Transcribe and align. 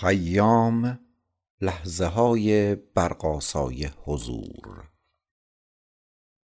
خیام 0.00 1.00
لحظه 1.60 2.06
های 2.06 2.74
برقآسای 2.74 3.84
حضور. 3.84 4.90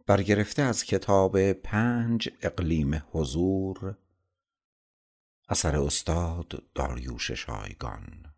برگرفته 0.05 0.61
از 0.61 0.83
کتاب 0.83 1.53
پنج 1.53 2.29
اقلیم 2.41 3.03
حضور 3.11 3.97
اثر 5.49 5.75
استاد 5.75 6.63
داریوش 6.75 7.31
شایگان. 7.31 8.33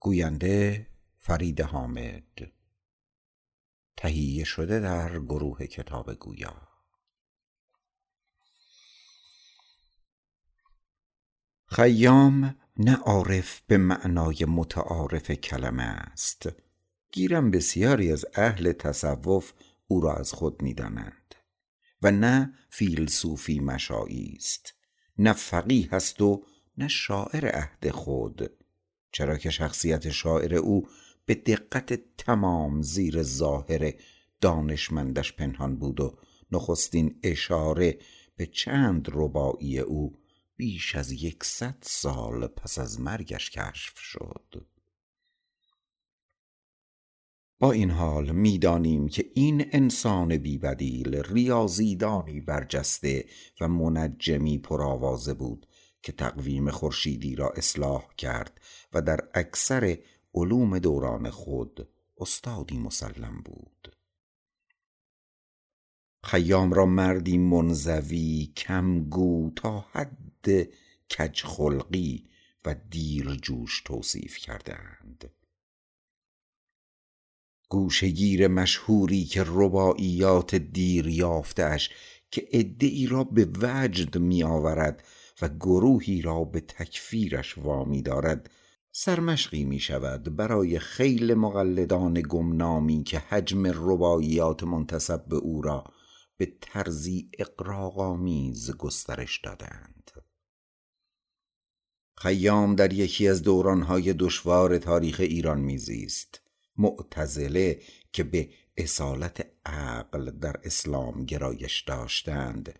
گوینده 0.00 0.86
فرید 1.16 1.60
حامد. 1.60 2.52
تهیه 3.96 4.44
شده 4.44 4.80
در 4.80 5.18
گروه 5.18 5.66
کتاب 5.66 6.14
گویا. 6.14 6.68
خیام 11.66 12.61
نه 12.78 12.96
عارف 12.96 13.60
به 13.66 13.76
معنای 13.76 14.44
متعارف 14.48 15.30
کلمه 15.30 15.82
است. 15.82 16.48
گیرم 17.12 17.50
بسیاری 17.50 18.12
از 18.12 18.26
اهل 18.34 18.72
تصوف 18.72 19.52
او 19.86 20.00
را 20.00 20.14
از 20.14 20.32
خود 20.32 20.62
می‌دانند 20.62 21.34
و 22.02 22.10
نه 22.10 22.54
فیلسوفی 22.70 23.60
مشایی 23.60 24.34
است. 24.36 24.74
نه 25.18 25.32
فقیه 25.32 25.88
است 25.94 26.22
و 26.22 26.44
نه 26.78 26.88
شاعر 26.88 27.48
عهد 27.48 27.90
خود. 27.90 28.50
چرا 29.12 29.38
که 29.38 29.50
شخصیت 29.50 30.10
شاعر 30.10 30.54
او 30.54 30.88
به 31.26 31.34
دقت 31.34 32.00
تمام 32.18 32.82
زیر 32.82 33.22
ظاهر 33.22 33.94
دانشمندش 34.40 35.32
پنهان 35.32 35.76
بود 35.76 36.00
و 36.00 36.18
نخستین 36.52 37.20
اشاره 37.22 37.98
به 38.36 38.46
چند 38.46 39.08
رباعی 39.12 39.78
او 39.78 40.21
بیش 40.62 40.96
از 40.96 41.12
یکصد 41.12 41.76
سال 41.80 42.46
پس 42.46 42.78
از 42.78 43.00
مرگش 43.00 43.50
کشف 43.50 43.98
شد. 43.98 44.66
با 47.58 47.72
این 47.72 47.90
حال 47.90 48.32
می‌دانیم 48.32 49.08
که 49.08 49.30
این 49.34 49.64
انسان 49.72 50.36
بیبدیل 50.36 51.22
ریاضیدانی 51.22 52.40
برجسته 52.40 53.24
و 53.60 53.68
منجمی 53.68 54.58
پرآوازه 54.58 55.34
بود 55.34 55.66
که 56.02 56.12
تقویم 56.12 56.70
خورشیدی 56.70 57.34
را 57.34 57.50
اصلاح 57.50 58.14
کرد 58.14 58.60
و 58.92 59.02
در 59.02 59.20
اکثر 59.34 59.98
علوم 60.34 60.78
دوران 60.78 61.30
خود 61.30 61.88
استادی 62.18 62.78
مسلم 62.78 63.42
بود. 63.44 63.96
خیام 66.24 66.72
را 66.72 66.86
مردی 66.86 67.38
منزوی 67.38 68.52
کمگو 68.56 69.50
تا 69.56 69.80
حد 69.92 70.31
کجخلقی 71.18 72.24
و 72.64 72.74
دیرجوش 72.90 73.82
توصیف 73.84 74.36
کردند. 74.36 75.30
گوشگیر 77.68 78.48
مشهوری 78.48 79.24
که 79.24 79.44
رباعیات 79.46 80.54
دیر 80.54 81.06
یافتهاش 81.06 81.90
که 82.30 82.48
عده 82.52 83.08
را 83.08 83.24
به 83.24 83.48
وجد 83.62 84.18
می 84.18 84.42
آورد 84.42 85.04
و 85.42 85.48
گروهی 85.48 86.22
را 86.22 86.44
به 86.44 86.60
تکفیرش 86.60 87.58
وامی 87.58 88.02
دارد 88.02 88.50
سرمشقی 88.92 89.64
می 89.64 89.80
شود 89.80 90.36
برای 90.36 90.78
خیل 90.78 91.34
مقلدان 91.34 92.22
گمنامی 92.28 93.04
که 93.04 93.18
حجم 93.18 93.66
رباعیات 93.66 94.62
منتصب 94.62 95.24
به 95.28 95.36
او 95.36 95.62
را 95.62 95.84
به 96.36 96.52
طرزی 96.60 97.30
اقراقآمیز 97.38 98.70
گسترش 98.70 99.40
دادند. 99.40 100.11
خیام 102.22 102.74
در 102.74 102.92
یکی 102.92 103.28
از 103.28 103.42
دورانهای 103.42 104.12
دشوار 104.12 104.78
تاریخ 104.78 105.20
ایران 105.20 105.60
میزیست. 105.60 106.40
معتزله 106.76 107.80
که 108.12 108.22
به 108.24 108.48
اصالت 108.76 109.46
عقل 109.66 110.30
در 110.30 110.56
اسلام 110.64 111.24
گرایش 111.24 111.80
داشتند. 111.80 112.78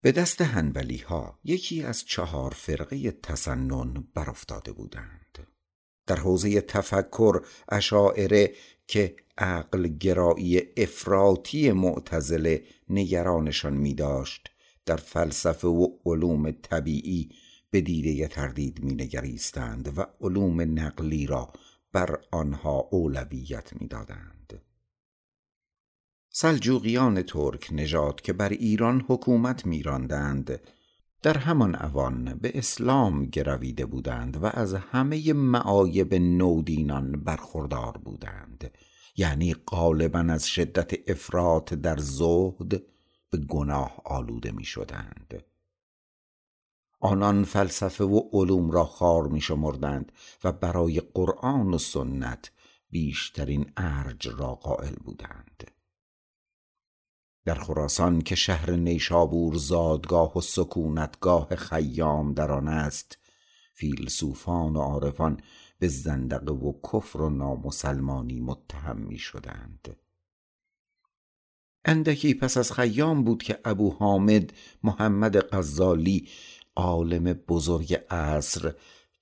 به 0.00 0.12
دست 0.12 0.40
هنبلی 0.40 0.96
ها 0.96 1.38
یکی 1.44 1.82
از 1.82 2.04
چهار 2.04 2.50
فرقه 2.50 3.10
تسنن 3.10 4.04
برافتاده 4.14 4.72
بودند. 4.72 5.46
در 6.06 6.16
حوزه 6.16 6.60
تفکر 6.60 7.40
اشاعره 7.68 8.52
که 8.86 9.16
عقل 9.38 9.88
گرایی 9.88 10.62
افراطی 10.76 11.72
معتزله 11.72 12.64
نگرانشان 12.88 13.72
می 13.72 13.94
داشت 13.94 14.50
در 14.86 14.96
فلسفه 14.96 15.68
و 15.68 15.88
علوم 16.04 16.50
طبیعی 16.50 17.30
به 17.74 17.80
دیده 17.80 18.28
تردید 18.28 18.84
می 18.84 18.94
نگریستند 18.94 19.98
و 19.98 20.06
علوم 20.20 20.60
نقلی 20.60 21.26
را 21.26 21.52
بر 21.92 22.20
آنها 22.30 22.88
اولویت 22.90 23.72
می 23.80 23.86
دادند. 23.86 24.62
سلجوقیان 26.30 27.22
ترک 27.22 27.68
نژاد 27.72 28.20
که 28.20 28.32
بر 28.32 28.48
ایران 28.48 29.04
حکومت 29.08 29.66
می 29.66 29.82
راندند 29.82 30.60
در 31.22 31.38
همان 31.38 31.74
اوان 31.74 32.34
به 32.34 32.58
اسلام 32.58 33.24
گرویده 33.26 33.86
بودند 33.86 34.42
و 34.42 34.46
از 34.46 34.74
همه 34.74 35.32
معایب 35.32 36.14
نودینان 36.14 37.12
برخوردار 37.12 37.98
بودند 38.04 38.70
یعنی 39.16 39.54
غالبا 39.54 40.18
از 40.18 40.48
شدت 40.48 41.10
افراط 41.10 41.74
در 41.74 41.96
زهد 41.96 42.82
به 43.30 43.38
گناه 43.38 44.02
آلوده 44.04 44.52
می 44.52 44.64
شدند 44.64 45.44
آنان 47.04 47.44
فلسفه 47.44 48.04
و 48.04 48.20
علوم 48.32 48.70
را 48.70 48.84
خار 48.84 49.26
می 49.26 49.40
شمردند 49.40 50.12
و 50.44 50.52
برای 50.52 51.00
قرآن 51.00 51.74
و 51.74 51.78
سنت 51.78 52.50
بیشترین 52.90 53.72
ارج 53.76 54.28
را 54.28 54.54
قائل 54.54 54.94
بودند. 54.94 55.70
در 57.44 57.54
خراسان 57.54 58.20
که 58.20 58.34
شهر 58.34 58.70
نیشابور 58.70 59.54
زادگاه 59.56 60.38
و 60.38 60.40
سکونتگاه 60.40 61.56
خیام 61.56 62.34
در 62.34 62.52
آن 62.52 62.68
است 62.68 63.18
فیلسوفان 63.74 64.76
و 64.76 64.80
عارفان 64.80 65.40
به 65.78 65.88
زندقه 65.88 66.52
و 66.52 66.72
کفر 66.92 67.20
و 67.20 67.30
نامسلمانی 67.30 68.40
متهم 68.40 68.96
می 68.96 69.18
شدند 69.18 69.96
اندکی 71.84 72.34
پس 72.34 72.56
از 72.56 72.72
خیام 72.72 73.24
بود 73.24 73.42
که 73.42 73.58
ابو 73.64 73.90
حامد 73.90 74.52
محمد 74.82 75.36
غزالی 75.36 76.28
عالم 76.76 77.32
بزرگ 77.32 77.94
عصر 78.10 78.72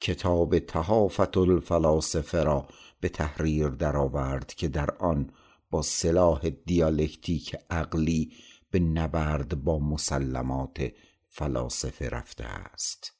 کتاب 0.01 0.59
تحافت 0.59 1.37
الفلاسفه 1.37 2.43
را 2.43 2.69
به 3.01 3.09
تحریر 3.09 3.69
درآورد 3.69 4.55
که 4.55 4.69
در 4.69 4.91
آن 4.91 5.31
با 5.71 5.83
سلاح 5.83 6.49
دیالکتیک 6.49 7.57
عقلی 7.71 8.33
به 8.71 8.81
نبرد 8.81 9.65
با 9.65 9.79
مسلمات 9.79 10.93
فلاسفه 11.29 12.09
رفته 12.09 12.45
است. 12.45 13.13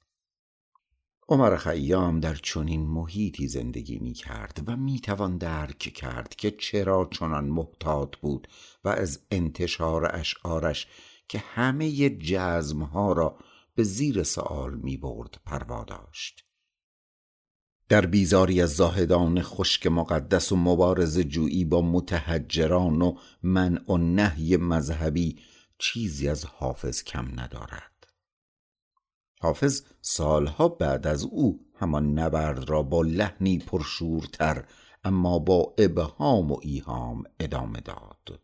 عمر 1.29 1.57
خیام 1.57 2.21
در 2.21 2.35
چنین 2.35 2.87
محیطی 2.87 3.49
زندگی 3.49 3.99
می 3.99 4.13
کرد 4.13 4.63
و 4.67 4.77
می 4.77 5.01
توان 5.01 5.39
درک 5.39 5.79
کرد 5.79 6.35
که 6.37 6.51
چرا 6.51 7.09
چنان 7.13 7.45
محتاط 7.45 8.17
بود 8.17 8.49
و 8.85 8.89
از 8.89 9.21
انتشار 9.31 10.17
اشعارش 10.17 10.87
که 11.29 11.39
همه 11.39 12.11
جزمها 12.11 13.13
را 13.13 13.39
به 13.75 13.83
زیر 13.83 14.23
سوال 14.23 14.75
می 14.75 14.97
برد 14.97 15.41
پروا 15.47 15.85
داشت. 15.85 16.45
در 17.89 18.07
بیزاری 18.07 18.63
از 18.63 18.77
زاهدان 18.77 19.43
خشک 19.43 19.87
مقدس 19.87 20.53
و 20.53 20.57
مبارز 20.57 21.19
جویی 21.19 21.65
با 21.65 21.83
متحجران 21.83 23.03
و 23.03 23.19
منع 23.43 23.93
و 23.93 23.97
نهی 23.97 24.57
مذهبی 24.57 25.39
چیزی 25.79 26.29
از 26.29 26.45
حافظ 26.45 27.03
کم 27.03 27.41
ندارد. 27.41 28.07
حافظ 29.41 29.83
سالها 30.01 30.69
بعد 30.69 31.07
از 31.07 31.25
او 31.25 31.67
همان 31.75 32.19
نبرد 32.19 32.71
را 32.71 32.83
با 32.83 33.03
لحنی 33.03 33.59
پرشورتر 33.59 34.65
اما 35.05 35.39
با 35.39 35.75
ابهام 35.79 36.53
و 36.53 36.59
ایهام 36.63 37.23
ادامه 37.41 37.81
داد. 37.81 38.41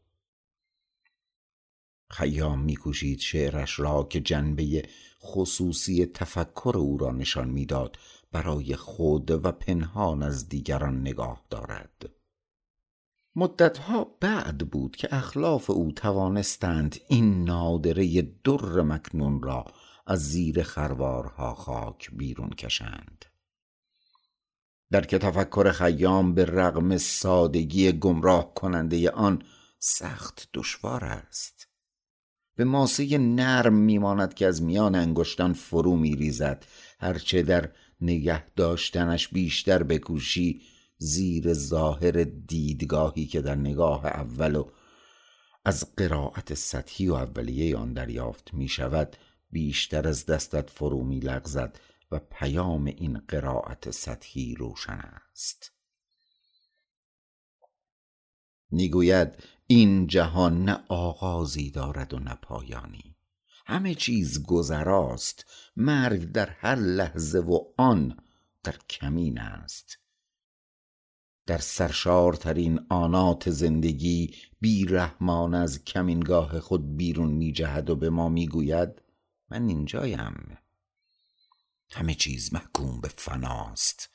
خیام 2.11 2.61
میکوشید 2.61 3.19
شعرش 3.19 3.81
را 3.81 4.05
که 4.05 4.21
جنبه 4.21 4.89
خصوصی 5.23 6.07
تفکر 6.07 6.73
او 6.77 6.99
را 6.99 7.13
نشان 7.13 7.51
می‌داد 7.51 7.99
برای 8.33 8.77
خود 8.77 9.31
و 9.45 9.53
پنهان 9.53 10.23
از 10.23 10.49
دیگران 10.49 11.01
نگاه 11.01 11.45
دارد. 11.51 12.11
مدتها 13.37 14.05
بعد 14.21 14.59
بود 14.59 14.97
که 14.97 15.15
اخلاف 15.15 15.71
او 15.71 15.93
توانستند 15.93 16.97
این 17.09 17.45
نادره 17.45 18.23
در 18.23 18.83
مکنون 18.83 19.43
را 19.43 19.65
از 20.07 20.29
زیر 20.29 20.63
خروارها 20.63 21.55
خاک 21.55 22.11
بیرون 22.13 22.51
کشند. 22.51 23.25
در 24.91 25.01
که 25.01 25.19
تفکر 25.19 25.73
خیام 25.73 26.35
به 26.35 26.45
رغم 26.45 26.97
سادگی 26.97 27.93
گمراه 27.93 28.55
کننده 28.55 29.11
آن 29.11 29.43
سخت 29.79 30.49
دشوار 30.55 31.05
است. 31.05 31.68
به 32.59 32.65
ماسه 32.65 33.19
نرم 33.19 33.75
میماند 33.75 34.35
که 34.35 34.47
از 34.47 34.63
میان 34.63 34.95
انگشتان 34.95 35.53
فرو 35.53 35.97
میریزد. 35.97 36.65
هرچه 37.01 37.43
در 37.43 37.71
نگه 38.01 38.47
داشتنش 38.47 39.29
بیشتر 39.29 39.83
بکوشی 39.83 40.63
زیر 40.99 41.53
ظاهر 41.53 42.25
دیدگاهی 42.25 43.27
که 43.27 43.41
در 43.41 43.55
نگاه 43.55 44.07
اول 44.07 44.57
و 44.57 44.71
از 45.65 45.97
قرائت 45.97 46.55
سطحی 46.55 47.09
و 47.09 47.15
اولیه 47.15 47.77
آن 47.77 47.93
دریافت 47.93 48.55
می 48.55 48.69
شود 48.69 49.17
بیشتر 49.51 50.09
از 50.09 50.27
دستت 50.27 50.71
فرو 50.71 51.05
می 51.05 51.21
لغزد 51.21 51.79
و 52.11 52.19
پیام 52.19 52.85
این 52.87 53.19
قرائت 53.29 53.91
سطحی 53.91 54.55
روشن 54.55 55.01
است. 55.33 55.73
می‌گوید 58.71 59.33
این 59.71 60.07
جهان 60.07 60.65
نه 60.65 60.85
آغازی 60.89 61.71
دارد 61.71 62.15
و 62.15 62.19
نه 62.19 62.35
پایانی. 62.35 63.17
همه 63.67 63.95
چیز 63.95 64.43
گذراست 64.43 65.45
مرگ 65.77 66.33
در 66.33 66.51
هر 66.51 66.75
لحظه 66.75 67.39
و 67.39 67.59
آن 67.77 68.17
در 68.65 68.77
کمین 68.91 69.39
است. 69.39 69.99
در 71.47 71.59
سرشارترین 71.59 72.81
آنات 72.91 73.51
زندگی 73.51 74.35
بیرحمان 74.61 75.55
از 75.55 75.85
کمینگاه 75.85 76.61
خود 76.61 76.97
بیرون 76.97 77.33
می 77.33 77.53
جهد 77.53 77.91
و 77.91 77.97
به 77.97 78.11
ما 78.11 78.29
می‌گوید 78.29 79.03
من 79.51 79.69
اینجایم. 79.69 80.59
همه 81.91 82.15
چیز 82.15 82.55
محکوم 82.55 83.01
به 83.01 83.09
فناست. 83.09 84.11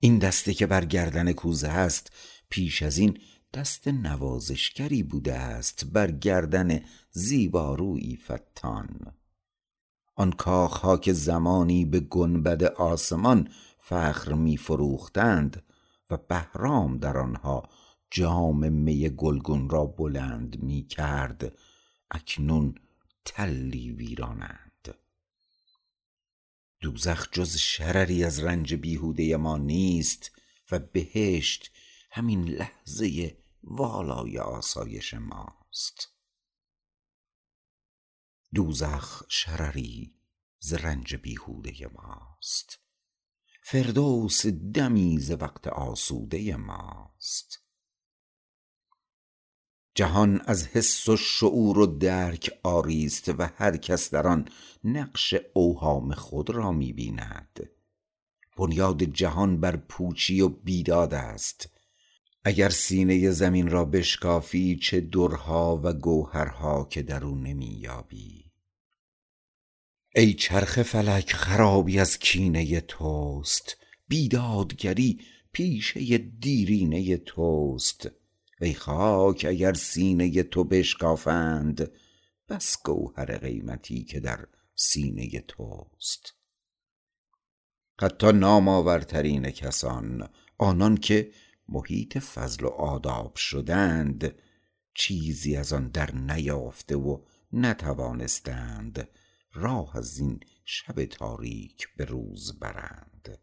این 0.00 0.18
دسته 0.18 0.54
که 0.54 0.66
بر 0.66 0.84
گردن 0.84 1.32
کوزه 1.32 1.68
است 1.68 2.12
پیش 2.50 2.82
از 2.82 2.98
این 2.98 3.18
دست 3.54 3.88
نوازشگری 3.88 5.02
بوده 5.02 5.34
است 5.34 5.84
بر 5.84 6.10
گردن 6.10 6.80
زیبارویی 7.10 8.16
فتان. 8.16 9.14
آن 10.14 10.32
کاخها 10.32 10.96
که 10.96 11.12
زمانی 11.12 11.84
به 11.84 12.00
گنبد 12.00 12.62
آسمان 12.64 13.48
فخر 13.78 14.32
می 14.32 14.56
فروختند 14.56 15.62
و 16.10 16.16
بهرام 16.16 16.98
در 16.98 17.18
آنها 17.18 17.68
جام 18.10 18.72
می 18.72 19.08
گلگون 19.08 19.70
را 19.70 19.84
بلند 19.84 20.62
می 20.62 20.82
کرد 20.82 21.52
اکنون 22.10 22.74
تلی 23.24 23.90
ویرانند. 23.90 24.94
دوزخ 26.80 27.28
جز 27.32 27.56
شرری 27.56 28.24
از 28.24 28.44
رنج 28.44 28.74
بیهوده 28.74 29.36
ما 29.36 29.56
نیست 29.56 30.32
و 30.70 30.78
بهشت 30.78 31.72
همین 32.10 32.48
لحظه 32.48 33.36
والای 33.62 34.38
آسایش 34.38 35.14
ماست. 35.14 36.08
دوزخ 38.54 39.22
شرری 39.28 40.14
ز 40.58 40.72
رنج 40.72 41.16
بیهوده 41.16 41.90
ماست. 41.92 42.78
فردوس 43.62 44.46
دمی 44.46 45.18
ز 45.18 45.30
وقت 45.30 45.66
آسوده 45.66 46.56
ماست. 46.56 47.64
جهان 49.94 50.40
از 50.40 50.66
حس 50.66 51.08
و 51.08 51.16
شعور 51.16 51.78
و 51.78 51.86
درک 51.86 52.60
عاری 52.64 53.06
است 53.06 53.28
و 53.28 53.50
هر 53.56 53.76
کس 53.76 54.10
در 54.10 54.26
آن 54.26 54.48
نقش 54.84 55.34
اوهام 55.54 56.14
خود 56.14 56.50
را 56.50 56.72
می 56.72 56.92
بیند 56.92 57.70
بنیاد 58.56 59.02
جهان 59.02 59.60
بر 59.60 59.76
پوچی 59.76 60.40
و 60.40 60.48
بیداد 60.48 61.14
است. 61.14 61.79
اگر 62.44 62.68
سینه 62.68 63.30
زمین 63.30 63.70
را 63.70 63.84
بشکافی 63.84 64.76
چه 64.76 65.00
درها 65.00 65.80
و 65.84 65.92
گوهرها 65.92 66.84
که 66.84 67.02
در 67.02 67.24
او 67.24 67.34
نمی 67.34 67.78
یابی 67.80 68.50
ای 70.14 70.34
چرخ 70.34 70.82
فلک 70.82 71.32
خرابی 71.32 71.98
از 71.98 72.18
کینه 72.18 72.80
توست. 72.80 73.76
بیدادگری 74.08 75.20
پیشه 75.52 76.18
دیرینه 76.18 77.16
توست. 77.16 78.10
ای 78.60 78.74
خاک 78.74 79.46
اگر 79.48 79.72
سینه 79.72 80.42
تو 80.42 80.64
بشکافند 80.64 81.90
بس 82.48 82.82
گوهر 82.84 83.38
قیمتی 83.38 84.04
که 84.04 84.20
در 84.20 84.46
سینه 84.74 85.40
توست. 85.40 86.34
حتی 88.00 88.32
نامآورترین 88.32 89.50
کسان 89.50 90.28
آنان 90.58 90.96
که 90.96 91.30
محیط 91.70 92.18
فضل 92.18 92.64
و 92.64 92.68
آداب 92.68 93.36
شدند. 93.36 94.34
چیزی 94.94 95.56
از 95.56 95.72
آن 95.72 95.88
در 95.88 96.14
نیافته 96.14 96.96
و 96.96 97.24
نتوانستند 97.52 99.08
راه 99.52 99.96
از 99.96 100.18
این 100.18 100.40
شب 100.64 101.04
تاریک 101.04 101.88
به 101.96 102.04
روز 102.04 102.58
برند. 102.58 103.38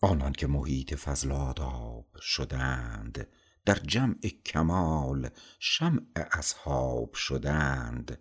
آنان 0.00 0.32
که 0.32 0.46
محیط 0.46 0.94
فضل 0.94 1.32
آداب 1.32 2.06
شدند 2.20 3.28
در 3.64 3.74
جمع 3.74 4.20
کمال 4.46 5.30
شمع 5.58 6.02
اصحاب 6.14 7.14
شدند. 7.14 8.18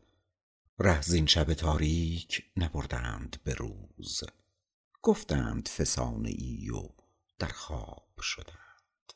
ره 0.80 1.02
زین 1.02 1.26
شب 1.26 1.54
تاریک 1.54 2.44
نبردند 2.58 3.38
به 3.44 3.54
روز. 3.54 4.24
گفتند 5.02 5.68
فسانه 5.68 6.30
ای 6.30 6.70
و 6.70 6.90
در 7.40 7.48
خواب 7.48 8.22
شدند. 8.22 9.14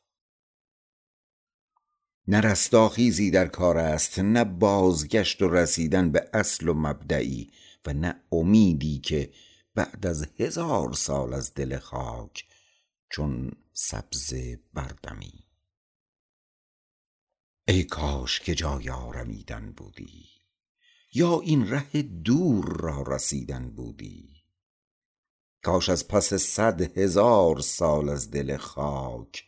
نه 2.28 2.42
رستاخیزی 2.42 3.32
در 3.32 3.48
کار 3.48 3.78
است 3.78 4.20
نه 4.20 4.44
بازگشت 4.44 5.42
و 5.42 5.50
رسیدن 5.50 6.12
به 6.12 6.30
اصل 6.34 6.68
و 6.68 6.74
مبدعی 6.74 7.52
و 7.86 7.94
نه 7.94 8.22
امیدی 8.32 9.00
که 9.00 9.34
بعد 9.76 10.06
از 10.08 10.28
هزار 10.40 10.94
سال 10.94 11.34
از 11.34 11.54
دل 11.54 11.80
خاک 11.80 12.46
چون 13.10 13.52
سبزه 13.74 14.60
بردمی. 14.74 15.46
ای 17.68 17.84
کاش 17.84 18.40
که 18.40 18.56
جای 18.56 18.90
آرمیدن 18.90 19.72
بودی 19.72 20.30
یا 21.14 21.40
این 21.40 21.68
ره 21.68 22.02
دور 22.02 22.78
را 22.80 23.02
رسیدن 23.02 23.70
بودی. 23.70 24.45
کاش 25.66 25.90
از 25.90 26.08
پس 26.08 26.34
صد 26.34 26.98
هزار 26.98 27.60
سال 27.60 28.10
از 28.10 28.32
دل 28.32 28.58
خاک. 28.58 29.44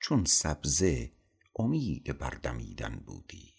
چون 0.00 0.24
سبزه 0.24 1.12
امید 1.56 2.18
بردمیدن 2.18 3.02
بودی. 3.06 3.52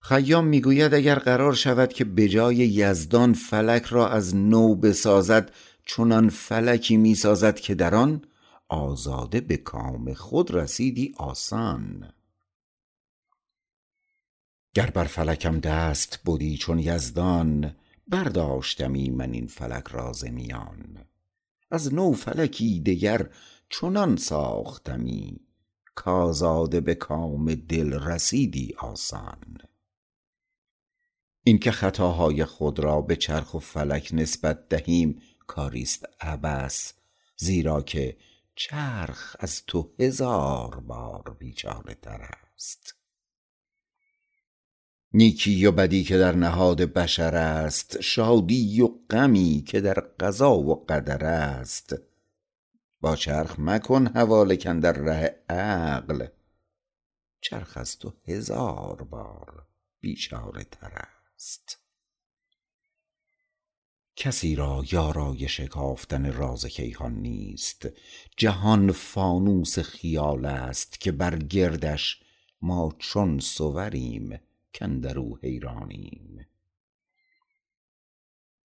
خیام 0.00 0.46
می‌گوید 0.46 0.94
اگر 0.94 1.18
قرار 1.18 1.54
شود 1.54 1.92
که 1.92 2.04
به 2.04 2.28
جای 2.28 2.56
یزدان 2.56 3.32
فلک 3.32 3.84
را 3.84 4.08
از 4.08 4.36
نو 4.36 4.74
بسازد 4.74 5.52
چنان 5.86 6.28
فلکی 6.28 6.96
می‌سازد 6.96 7.56
که 7.56 7.74
در 7.74 7.94
آن 7.94 8.24
آزاده 8.68 9.40
به 9.40 9.56
کام 9.56 10.14
خود 10.14 10.50
رسیدی 10.50 11.14
آسان. 11.16 12.12
گر 14.74 14.90
بر 14.90 15.04
فلکم 15.04 15.60
دست 15.60 16.18
بودی 16.24 16.56
چون 16.56 16.78
یزدان 16.78 17.76
برداشتمی 18.10 19.10
من 19.10 19.32
این 19.32 19.46
فلک 19.46 19.88
را 19.88 20.12
میان. 20.30 21.04
از 21.70 21.94
نو 21.94 22.12
فلکی 22.12 22.80
دگر 22.80 23.30
چنان 23.68 24.16
ساختمی 24.16 25.40
کآزاده 25.94 26.80
به 26.80 26.94
کام 26.94 27.54
دل 27.54 27.92
رسیدی 27.92 28.74
آسان. 28.78 29.58
این 31.44 31.58
که 31.58 31.70
خطاهای 31.70 32.44
خود 32.44 32.78
را 32.78 33.00
به 33.00 33.16
چرخ 33.16 33.54
و 33.54 33.58
فلک 33.58 34.10
نسبت 34.12 34.68
دهیم 34.68 35.22
کاری 35.46 35.86
است 36.20 37.02
زیرا 37.36 37.82
که 37.82 38.16
چرخ 38.54 39.36
از 39.38 39.62
تو 39.66 39.92
هزار 39.98 40.80
بار 40.80 41.36
بیچاره 41.38 41.94
تر 41.94 42.30
است. 42.54 42.99
نیکی 45.14 45.66
و 45.66 45.72
بدی 45.72 46.04
که 46.04 46.18
در 46.18 46.36
نهاد 46.36 46.80
بشر 46.80 47.36
است 47.36 48.00
شادی 48.00 48.80
و 48.80 48.90
غمی 49.10 49.64
که 49.66 49.80
در 49.80 50.00
قضا 50.00 50.52
و 50.52 50.84
قدر 50.84 51.24
است. 51.24 51.96
با 53.00 53.16
چرخ 53.16 53.54
مکن 53.58 54.06
حواله 54.06 54.56
کاندر 54.56 54.92
ره 54.92 55.42
عقل. 55.48 56.26
چرخ 57.40 57.76
از 57.76 57.98
تو 57.98 58.12
هزار 58.28 59.02
بار 59.02 59.66
بیچاره 60.00 60.64
تر 60.64 60.92
است. 61.34 61.78
کسی 64.16 64.54
را 64.54 64.84
یارای 64.92 65.48
شکافتن 65.48 66.32
راز 66.32 66.66
کیهان 66.66 67.14
نیست. 67.14 67.88
جهان 68.36 68.92
فانوس 68.92 69.78
خیال 69.78 70.46
است 70.46 71.00
که 71.00 71.12
بر 71.12 71.36
گردش 71.36 72.22
ما 72.62 72.94
چون 72.98 73.38
صوریم 73.38 74.40
کاندرو 74.78 75.38
حیرانیم. 75.42 76.46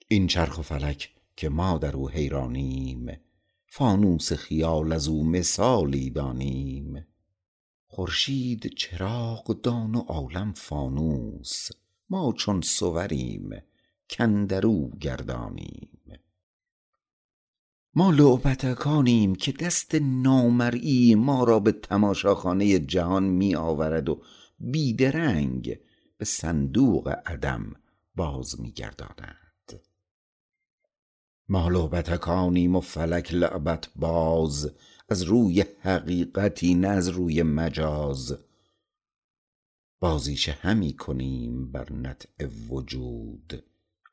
این 0.08 0.28
چرخ 0.28 0.60
و 0.60 0.62
فلک 0.62 1.16
که 1.36 1.50
ما 1.50 1.78
در 1.78 1.96
او 1.96 2.10
حیرانیم 2.10 3.20
فانوس 3.68 4.34
خیال 4.34 4.94
از 4.94 5.08
او 5.08 5.24
مثالی 5.24 6.10
دانیم. 6.10 7.06
خورشید 7.88 8.68
چراغ 8.68 9.62
دان 9.62 9.96
و 9.96 10.00
عالم 10.00 10.54
فانوس 10.54 11.70
ما 12.10 12.34
چون 12.38 12.62
صوریم 12.62 13.50
کندرو 14.10 14.90
گردانیم. 14.90 16.20
ما 17.94 18.12
لعبتکانیم 18.12 19.36
که 19.36 19.52
دست 19.52 19.96
نامرئی 19.96 21.16
ما 21.16 21.44
را 21.44 21.60
به 21.60 21.72
تماشاخانه 21.72 22.80
جهان 22.80 23.24
می 23.24 23.56
آورد 23.56 24.10
و 24.10 24.22
بیدرنگ 24.60 25.80
به 26.18 26.26
صندوق 26.26 27.08
عدم 27.26 27.76
باز 28.16 28.62
می 28.62 28.72
گرداند 28.72 29.46
ما 31.50 31.70
لعبتکانیم 31.70 32.76
و 32.76 32.82
فلک 32.82 33.34
لعبت 33.34 33.90
باز 33.96 34.72
از 35.10 35.22
روی 35.22 35.66
حقیقتی 35.80 36.74
نه 36.74 36.88
از 36.88 37.08
روی 37.08 37.44
مجاز. 37.44 38.38
بازیچه 40.00 40.52
همی 40.52 40.94
کنیم 40.94 41.72
بر 41.72 41.94
نطع 41.94 42.46
وجود 42.70 43.64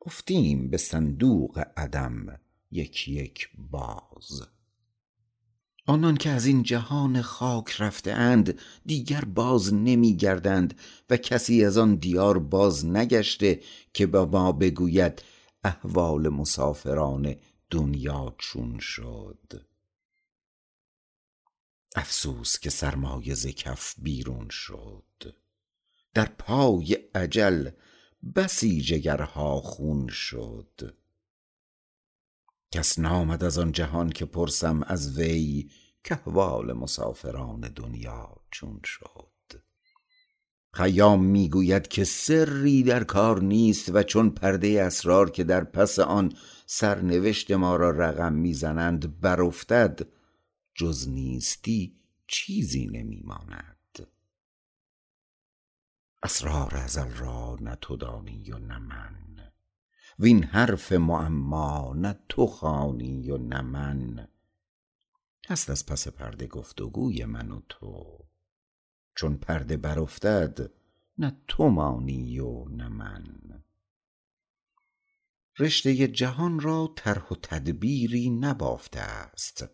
افتیم 0.06 0.71
به 0.71 0.76
صندوق 0.76 1.64
عدم 1.76 2.40
یک 2.71 3.09
یک 3.09 3.49
باز. 3.71 4.42
آنان 5.86 6.16
که 6.16 6.30
از 6.30 6.46
این 6.46 6.62
جهان 6.62 7.22
خاک 7.22 7.76
رفته 7.78 8.12
اند 8.12 8.58
دیگر 8.86 9.24
باز 9.24 9.74
نمی 9.74 10.16
گردند 10.16 10.80
و 11.10 11.16
کسی 11.16 11.64
از 11.64 11.78
آن 11.78 11.94
دیار 11.94 12.38
باز 12.38 12.86
نگشته 12.86 13.60
که 13.94 14.06
به 14.06 14.24
ما 14.24 14.52
بگوید 14.52 15.22
احوال 15.64 16.28
مسافران 16.28 17.36
دنیا 17.70 18.34
چون 18.38 18.78
شد. 18.78 19.66
افسوس 21.96 22.58
که 22.58 22.70
سرمایه 22.70 23.34
ز 23.34 23.46
کف 23.46 23.94
بیرون 23.98 24.48
شد. 24.48 25.34
در 26.14 26.26
پای 26.38 26.98
اجل 27.14 27.70
بسی 28.36 28.80
جگرها 28.80 29.60
خون 29.60 30.08
شد. 30.08 30.96
کس 32.73 32.99
نامد 32.99 33.45
از 33.45 33.59
آن 33.59 33.73
جهان 33.73 34.11
که 34.11 34.25
پرسم 34.25 34.83
از 34.83 35.19
وی 35.19 35.71
کاحوال 36.09 36.73
مسافران 36.73 37.61
دنیا 37.61 38.37
چون 38.50 38.81
شد. 38.85 39.62
خیام 40.75 41.25
می‌گوید 41.25 41.88
که 41.88 42.05
سری 42.05 42.83
در 42.83 43.05
کار 43.05 43.43
نیست 43.43 43.95
و 43.95 44.02
چون 44.02 44.31
پرده 44.31 44.83
اسرار 44.83 45.31
که 45.31 45.45
در 45.45 45.64
پس 45.64 45.99
آن 45.99 46.33
سرنوشت 46.67 47.50
ما 47.50 47.76
را 47.76 47.91
رقم 47.91 48.33
می‌زنند 48.33 49.21
برافتد 49.21 50.00
جز 50.75 51.09
نیستی 51.09 52.00
چیزی 52.26 52.87
نمیماند. 52.87 54.09
اسرار 56.23 56.76
ازل 56.76 57.11
را 57.11 57.57
نه 57.61 57.76
تو 57.81 57.97
دانی 57.97 58.50
و 58.50 58.59
نه 58.59 58.79
من. 58.79 59.31
وین 60.19 60.45
حرف 60.45 60.92
معما 60.92 61.95
نه 61.97 62.19
تو 62.28 62.47
خوانی 62.47 63.31
و 63.31 63.38
نه 63.38 63.61
من. 63.61 64.28
هست 65.49 65.71
از 65.71 65.87
پس 65.87 66.09
پرده 66.09 66.47
گفتگوی 66.47 67.25
من 67.25 67.50
و 67.50 67.61
تو. 67.69 68.19
چون 69.14 69.37
پرده 69.37 69.76
برافتد 69.76 70.71
نه 71.19 71.37
تو 71.49 71.69
مانی 71.69 72.38
و 72.38 72.64
نه 72.69 72.88
من. 72.88 73.25
رشته 75.59 76.09
جهان 76.09 76.61
را 76.61 76.92
طرح 76.97 77.28
و 77.28 77.35
تدبیری 77.42 78.31
نبافته 78.31 79.00
است. 79.00 79.64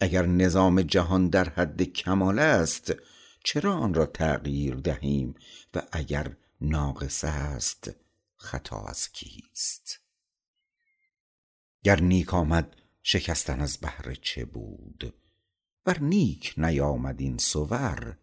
اگر 0.00 0.26
نظام 0.26 0.82
جهان 0.82 1.28
در 1.28 1.48
حد 1.48 1.82
کمال 1.82 2.38
است 2.38 2.92
چرا 3.44 3.74
آن 3.74 3.94
را 3.94 4.06
تغییر 4.06 4.74
دهیم؟ 4.74 5.34
و 5.74 5.82
اگر 5.92 6.36
ناقص 6.60 7.24
است 7.24 7.90
خطا 8.40 8.80
از 8.80 9.12
کیست؟ 9.12 10.00
گر 11.82 12.00
نیک 12.00 12.34
آمد 12.34 12.76
شکستن 13.02 13.60
از 13.60 13.78
بهر 13.78 14.14
چه 14.14 14.44
بود؟ 14.44 15.14
ور 15.86 15.98
نیک 15.98 16.54
نیامد 16.56 17.20
این 17.20 17.38
صور 17.38 18.18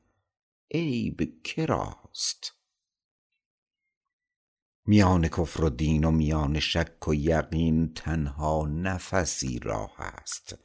عیب 0.72 1.42
کراست 1.44 2.54
میان 4.86 5.28
کفر 5.28 5.64
و 5.64 5.70
دین 5.70 6.04
و 6.04 6.12
میان 6.12 6.60
شک 6.60 7.08
و 7.08 7.14
یقین 7.14 7.94
تنها 7.94 8.68
نفسی 8.68 9.60
راه 9.60 10.02
است. 10.02 10.56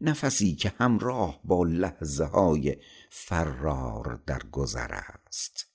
نفسی 0.00 0.54
که 0.54 0.72
همراه 0.78 1.40
با 1.44 1.64
لحظه 1.64 2.24
های 2.24 2.76
فرار 3.10 4.22
در 4.26 4.42
گذر 4.52 4.94
است. 4.94 5.65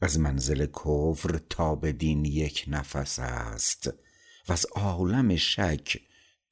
از 0.00 0.18
منزل 0.18 0.66
کفر 0.66 1.38
تا 1.50 1.74
به 1.74 1.92
دین 1.92 2.24
یک 2.24 2.64
نفس 2.68 3.18
است 3.18 3.90
و 4.48 4.52
از 4.52 4.66
عالم 4.66 5.36
شک 5.36 6.00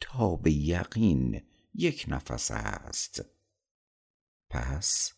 تا 0.00 0.36
به 0.36 0.52
یقین 0.52 1.42
یک 1.74 2.04
نفس 2.08 2.50
است 2.50 3.24
پس 4.50 5.12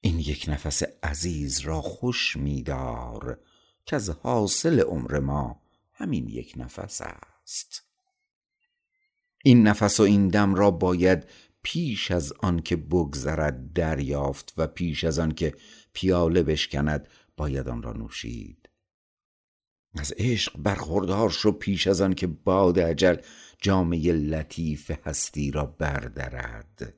این 0.00 0.18
یک 0.18 0.44
نفس 0.48 0.82
عزیز 1.02 1.60
را 1.60 1.82
خوش 1.82 2.36
میدار 2.36 3.40
که 3.86 3.96
از 3.96 4.10
حاصل 4.10 4.80
عمر 4.80 5.18
ما 5.18 5.62
همین 5.92 6.28
یک 6.28 6.52
نفس 6.56 7.00
است 7.00 7.82
این 9.44 9.66
نفس 9.66 10.00
و 10.00 10.02
این 10.02 10.28
دم 10.28 10.54
را 10.54 10.70
باید 10.70 11.26
پیش 11.66 12.10
از 12.10 12.32
آن 12.32 12.60
که 12.60 12.76
بگذرد 12.76 13.72
دریافت 13.72 14.54
و 14.56 14.66
پیش 14.66 15.04
از 15.04 15.18
آن 15.18 15.32
که 15.32 15.54
پیاله 15.92 16.42
بشکند 16.42 17.08
باید 17.36 17.68
آن 17.68 17.82
را 17.82 17.92
نوشید. 17.92 18.68
از 19.94 20.14
عشق 20.18 20.58
برخوردار 20.58 21.30
شو 21.30 21.52
پیش 21.52 21.86
از 21.86 22.00
آن 22.00 22.14
که 22.14 22.26
باد 22.26 22.78
اجل 22.78 23.16
جامه 23.62 24.12
لطیف 24.12 24.90
هستی 25.06 25.50
را 25.50 25.66
بردرد. 25.66 26.94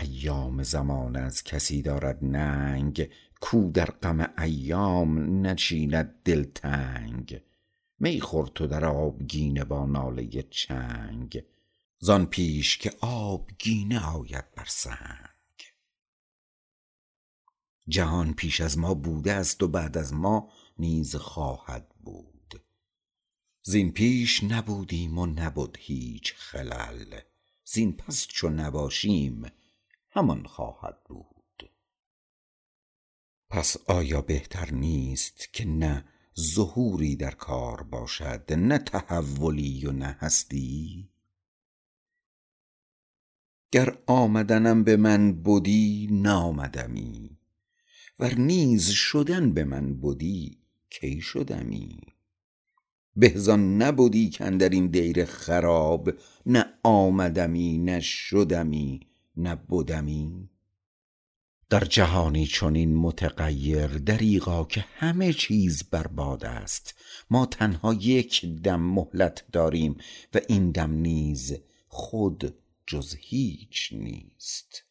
ایام 0.00 0.62
زمانه 0.62 1.18
از 1.18 1.44
کسی 1.44 1.82
دارد 1.82 2.24
ننگ 2.24 3.10
کو 3.40 3.70
در 3.70 3.90
غم 3.90 4.32
ایام 4.38 5.46
نچیند 5.46 6.14
دلتنگ. 6.24 7.42
می 7.98 8.20
خور 8.20 8.46
تو 8.46 8.66
در 8.66 8.84
آبگینه 8.84 9.64
با 9.64 9.86
ناله 9.86 10.42
چنگ 10.42 11.42
زان 11.98 12.26
پیش 12.26 12.78
که 12.78 12.92
آبگینه 13.00 14.06
آید 14.06 14.54
بر 14.54 14.66
سنگ. 14.68 15.36
جهان 17.88 18.34
پیش 18.34 18.60
از 18.60 18.78
ما 18.78 18.94
بوده 18.94 19.32
است 19.32 19.62
و 19.62 19.68
بعد 19.68 19.98
از 19.98 20.14
ما 20.14 20.52
نیز 20.78 21.16
خواهد 21.16 21.88
بود. 22.04 22.62
زین 23.62 23.92
پیش 23.92 24.44
نبودیم 24.44 25.18
و 25.18 25.26
نبد 25.26 25.76
هیچ 25.78 26.34
خلل 26.34 27.20
زین 27.64 27.96
پس 27.96 28.26
چو 28.26 28.48
نباشیم 28.48 29.52
همان 30.10 30.46
خواهد 30.46 31.04
بود. 31.04 31.70
پس 33.48 33.76
آیا 33.86 34.22
بهتر 34.22 34.70
نیست 34.70 35.52
که 35.52 35.64
نه 35.64 36.04
ظهوری 36.40 37.16
در 37.16 37.30
کار 37.30 37.82
باشد 37.82 38.52
نه 38.52 38.78
تحولی 38.78 39.86
و 39.86 39.92
نه 39.92 40.16
هستی. 40.20 41.08
گر 43.72 43.98
آمدنم 44.06 44.84
به 44.84 44.96
من 44.96 45.42
بدی 45.42 46.08
نامدمی 46.10 47.38
ور 48.18 48.34
نیز 48.34 48.88
شدن 48.88 49.52
به 49.52 49.64
من 49.64 50.00
بدی 50.00 50.58
کی 50.90 51.20
شدمی؟ 51.20 51.98
به 53.16 53.32
زان 53.36 53.82
نبدی 53.82 54.30
کاندر 54.30 54.68
این 54.68 54.86
دیر 54.86 55.24
خراب 55.24 56.10
نه 56.46 56.64
آمدمی 56.82 57.78
نه 57.78 58.00
شدمی 58.00 59.00
نه 59.36 59.54
بدمی. 59.54 60.50
در 61.70 61.84
جهانی 61.84 62.46
چنین 62.46 62.96
متغیر 62.96 63.86
دریغا 63.86 64.64
که 64.64 64.84
همه 64.96 65.32
چیز 65.32 65.82
بر 65.90 66.06
باد 66.06 66.44
است. 66.44 66.94
ما 67.30 67.46
تنها 67.46 67.94
یک 67.94 68.44
دم 68.44 68.80
مهلت 68.80 69.44
داریم 69.52 69.96
و 70.34 70.40
این 70.48 70.70
دم 70.70 70.92
نیز 70.92 71.58
خود 71.88 72.54
جز 72.86 73.16
هیچ 73.18 73.92
نیست. 73.92 74.84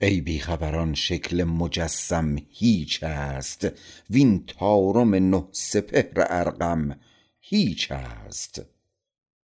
ای 0.00 0.20
بی 0.20 0.38
خبران 0.38 0.94
شکل 0.94 1.44
مجسم 1.44 2.36
هیچ 2.50 3.02
است. 3.02 3.68
وین 4.10 4.46
طارم 4.46 5.14
نه 5.14 5.48
سپهر 5.52 6.26
ارقم 6.30 7.00
هیچ 7.40 7.92
است. 7.92 8.73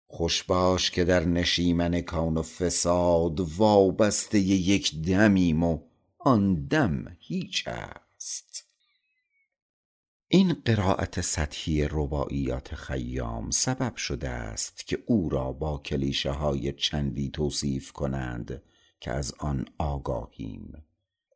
خوش 0.07 0.43
باش 0.43 0.91
که 0.91 1.05
در 1.05 1.25
نشیمن 1.25 2.01
کون 2.01 2.37
و 2.37 2.43
فساد 2.43 3.41
وابسته 3.41 4.39
یک 4.39 5.01
دمیم 5.01 5.63
و 5.63 5.79
آن 6.19 6.55
دم 6.55 7.17
هیچ 7.19 7.69
است. 7.69 8.67
این 10.29 10.53
قرایت 10.65 11.21
سطحی 11.21 11.89
رباعیات 11.91 12.75
خیام 12.75 13.51
سبب 13.51 13.97
شده 13.97 14.29
است 14.29 14.87
که 14.87 14.99
او 15.07 15.29
را 15.29 15.53
با 15.53 15.79
کلیشه 15.79 16.31
های 16.31 16.73
چندی 16.73 17.31
توصیف 17.31 17.93
کنند 17.93 18.63
که 19.01 19.11
از 19.11 19.35
آن 19.39 19.65
آگاهیم. 19.79 20.85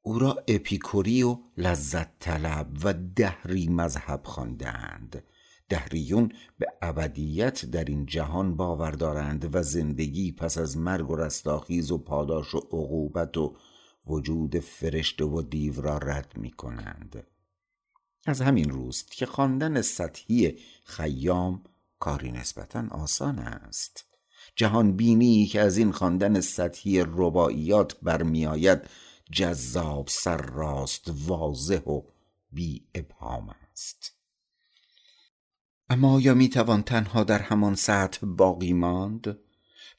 او 0.02 0.18
را 0.18 0.44
اپیکوری 0.48 1.22
و 1.22 1.38
لذت 1.56 2.18
طلب 2.18 2.68
و 2.84 2.94
دهری 3.16 3.68
مذهب 3.68 4.20
خواندند. 4.24 5.24
دهریون 5.70 6.32
به 6.58 6.66
ابدیت 6.82 7.64
در 7.64 7.84
این 7.84 8.06
جهان 8.06 8.56
باور 8.56 8.90
دارند 8.90 9.54
و 9.54 9.62
زندگی 9.62 10.32
پس 10.32 10.58
از 10.58 10.76
مرگ 10.76 11.10
و 11.10 11.16
رستاخیز 11.16 11.90
و 11.90 11.98
پاداش 11.98 12.54
و 12.54 12.58
عقوبت 12.58 13.36
و 13.36 13.56
وجود 14.06 14.58
فرشته 14.58 15.24
و 15.24 15.42
دیو 15.42 15.80
را 15.80 15.98
رد 15.98 16.32
می 16.36 16.50
کنند 16.50 17.26
از 18.26 18.40
همین 18.40 18.70
روست 18.70 19.10
که 19.10 19.26
خواندن 19.26 19.82
سطحی 19.82 20.58
خیام 20.84 21.62
کاری 21.98 22.32
نسبتا 22.32 22.84
آسان 22.90 23.38
است. 23.38 24.04
جهان 24.56 24.96
بینی 24.96 25.46
که 25.46 25.60
از 25.60 25.78
این 25.78 25.92
خواندن 25.92 26.40
سطحی 26.40 27.00
رباعیات 27.00 27.96
برمیآید 28.02 28.80
جذاب 29.32 30.08
سرراست 30.08 31.12
واضح 31.26 31.80
و 31.80 32.02
بی 32.52 32.86
ابهام 32.94 33.54
است. 33.72 34.19
اما 35.92 36.14
آیا 36.14 36.34
می‌توان 36.34 36.82
تنها 36.82 37.24
در 37.24 37.38
همان 37.38 37.74
سطح 37.74 38.26
باقی 38.26 38.72
ماند 38.72 39.38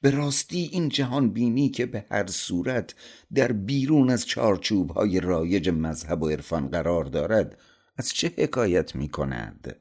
به 0.02 0.12
راستی 0.12 0.70
این 0.72 0.90
جهان 0.90 1.30
بینی 1.30 1.70
که 1.70 1.86
به 1.86 2.06
هر 2.12 2.28
صورت 2.28 2.96
در 3.34 3.52
بیرون 3.52 4.10
از 4.10 4.26
چارچوب 4.26 4.92
های 4.92 5.20
رایج 5.20 5.70
مذهب 5.70 6.24
و 6.24 6.30
عرفان 6.30 6.68
قرار 6.68 7.06
دارد 7.06 7.58
از 7.98 8.10
چه 8.10 8.34
حکایت 8.38 8.96
می 8.96 9.10
کند؟ 9.10 9.76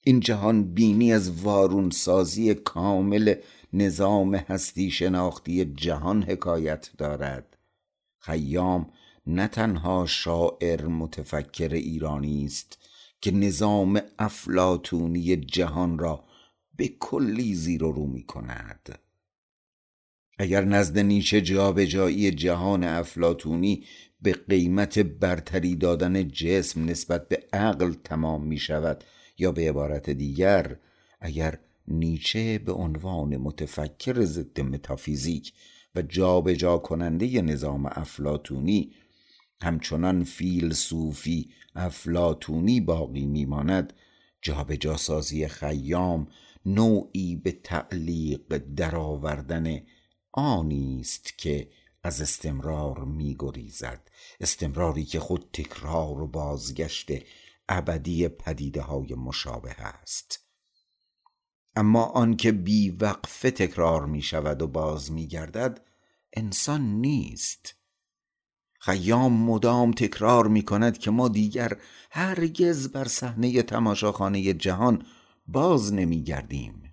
این 0.00 0.20
جهان 0.20 0.74
بینی 0.74 1.12
از 1.12 1.30
وارون 1.42 1.90
سازی 1.90 2.54
کامل 2.54 3.34
نظام 3.72 4.34
هستی 4.34 4.90
شناختی 4.90 5.64
جهان 5.64 6.22
حکایت 6.22 6.90
دارد 6.98 7.56
خیام 8.18 8.90
نه 9.26 9.48
تنها 9.48 10.06
شاعر 10.06 10.86
متفکر 10.86 11.68
ایرانی 11.68 12.44
است 12.44 12.83
که 13.24 13.30
نظام 13.30 14.00
افلاتونی 14.18 15.36
جهان 15.36 15.98
را 15.98 16.24
به 16.76 16.88
کلی 16.88 17.54
زیر 17.54 17.84
و 17.84 17.92
رو 17.92 18.06
می 18.06 18.22
کند 18.22 18.98
اگر 20.38 20.64
نزد 20.64 20.98
نیچه 20.98 21.40
جابجایی 21.40 22.30
جهان 22.30 22.84
افلاتونی 22.84 23.84
به 24.22 24.32
قیمت 24.32 24.98
برتری 24.98 25.76
دادن 25.76 26.28
جسم 26.28 26.84
نسبت 26.84 27.28
به 27.28 27.46
عقل 27.52 27.92
تمام 27.92 28.46
می 28.46 28.58
شود 28.58 29.04
یا 29.38 29.52
به 29.52 29.68
عبارت 29.68 30.10
دیگر 30.10 30.76
اگر 31.20 31.58
نیچه 31.88 32.58
به 32.58 32.72
عنوان 32.72 33.36
متفکر 33.36 34.24
ضد 34.24 34.60
متافیزیک 34.60 35.52
و 35.94 36.02
جابجا 36.02 36.54
جا 36.54 36.78
کننده 36.78 37.42
نظام 37.42 37.86
افلاتونی 37.86 38.92
همچنان 39.64 40.24
فیلسوفی 40.24 41.50
افلاتونی 41.74 42.80
باقی 42.80 43.26
میماند. 43.26 43.92
جابجا 44.42 44.96
سازی 44.96 45.48
خیام 45.48 46.28
نوعی 46.66 47.36
به 47.36 47.52
تعلیق 47.52 48.58
درآوردن 48.76 49.80
آنی 50.32 51.00
است 51.00 51.38
که 51.38 51.70
از 52.02 52.20
استمرار 52.20 53.04
میگریزد. 53.04 54.10
استمراری 54.40 55.04
که 55.04 55.20
خود 55.20 55.48
تکرار 55.52 56.22
و 56.22 56.26
بازگشت 56.26 57.10
ابدی 57.68 58.28
پدیده 58.28 58.82
های 58.82 59.14
مشابه 59.14 59.80
است. 59.80 60.40
اما 61.76 62.04
آنکه 62.04 62.52
بی 62.52 62.90
وقفه 62.90 63.50
تکرار 63.50 64.06
می 64.06 64.22
شود 64.22 64.62
و 64.62 64.66
باز 64.66 65.12
می 65.12 65.26
گردد 65.26 65.80
انسان 66.32 66.82
نیست. 66.82 67.74
خیام 68.84 69.32
مدام 69.32 69.92
تکرار 69.92 70.48
می 70.48 70.62
کند 70.62 70.98
که 70.98 71.10
ما 71.10 71.28
دیگر 71.28 71.76
هرگز 72.10 72.88
بر 72.88 73.04
صحنه 73.04 73.62
تماشاخانه 73.62 74.52
جهان 74.52 75.02
باز 75.46 75.92
نمی 75.92 76.22
گردیم 76.22 76.90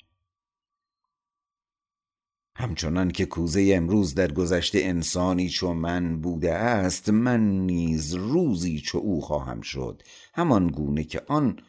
همچنان 2.56 3.12
که 3.12 3.26
کوزه 3.26 3.74
امروز 3.76 4.16
در 4.16 4.32
گذشته 4.32 4.80
انسانی 4.80 5.50
چو 5.50 5.74
من 5.74 6.22
بوده 6.22 6.54
است 6.54 7.10
من 7.10 7.66
نیز 7.66 8.14
روزی 8.14 8.80
چو 8.80 8.98
او 8.98 9.22
خواهم 9.22 9.62
شد. 9.62 10.02
همان 10.34 10.68
گونه 10.68 11.04
که 11.04 11.22
آن 11.28 11.60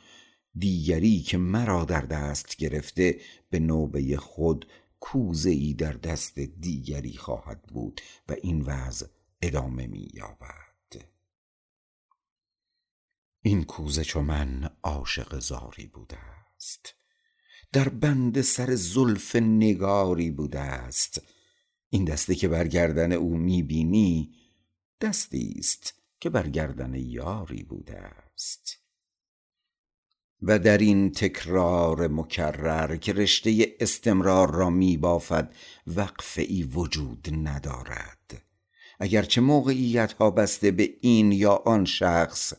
دیگری 0.54 1.20
که 1.20 1.38
مرا 1.38 1.84
در 1.84 2.00
دست 2.00 2.56
گرفته 2.56 3.20
به 3.50 3.58
نوبه 3.58 4.16
خود 4.16 4.66
کوزه 5.00 5.50
ای 5.50 5.74
در 5.74 5.92
دست 5.92 6.38
دیگری 6.38 7.12
خواهد 7.12 7.62
بود 7.62 8.00
و 8.28 8.36
این 8.42 8.60
وضع 8.60 9.06
ادامه 9.42 9.86
می 9.86 10.08
یابد 10.14 11.04
این 13.42 13.64
کوزه 13.64 14.04
چو 14.04 14.20
من 14.20 14.70
عاشق 14.82 15.38
زاری 15.38 15.86
بوده 15.86 16.18
است 16.18 16.94
در 17.72 17.88
بند 17.88 18.40
سر 18.40 18.74
زلف 18.74 19.36
نگاری 19.36 20.30
بوده 20.30 20.60
است 20.60 21.22
این 21.88 22.04
دسته 22.04 22.34
که 22.34 22.48
برگردن 22.48 23.12
او 23.12 23.36
می‌بینی 23.36 24.34
دستی 25.00 25.54
است 25.58 25.94
که 26.20 26.30
برگردن 26.30 26.94
یاری 26.94 27.62
بوده 27.62 27.98
است 27.98 28.78
و 30.42 30.58
در 30.58 30.78
این 30.78 31.12
تکرار 31.12 32.08
مکرر 32.08 32.96
که 32.96 33.12
رشته 33.12 33.76
استمرار 33.80 34.54
را 34.54 34.70
میبافد 34.70 35.54
وقفه 35.86 36.42
ای 36.42 36.62
وجود 36.62 37.28
ندارد. 37.32 38.51
اگرچه 39.02 39.40
موقعیت 39.40 40.12
ها 40.12 40.30
بسته 40.30 40.70
به 40.70 40.94
این 41.00 41.32
یا 41.32 41.52
آن 41.52 41.84
شخص 41.84 42.52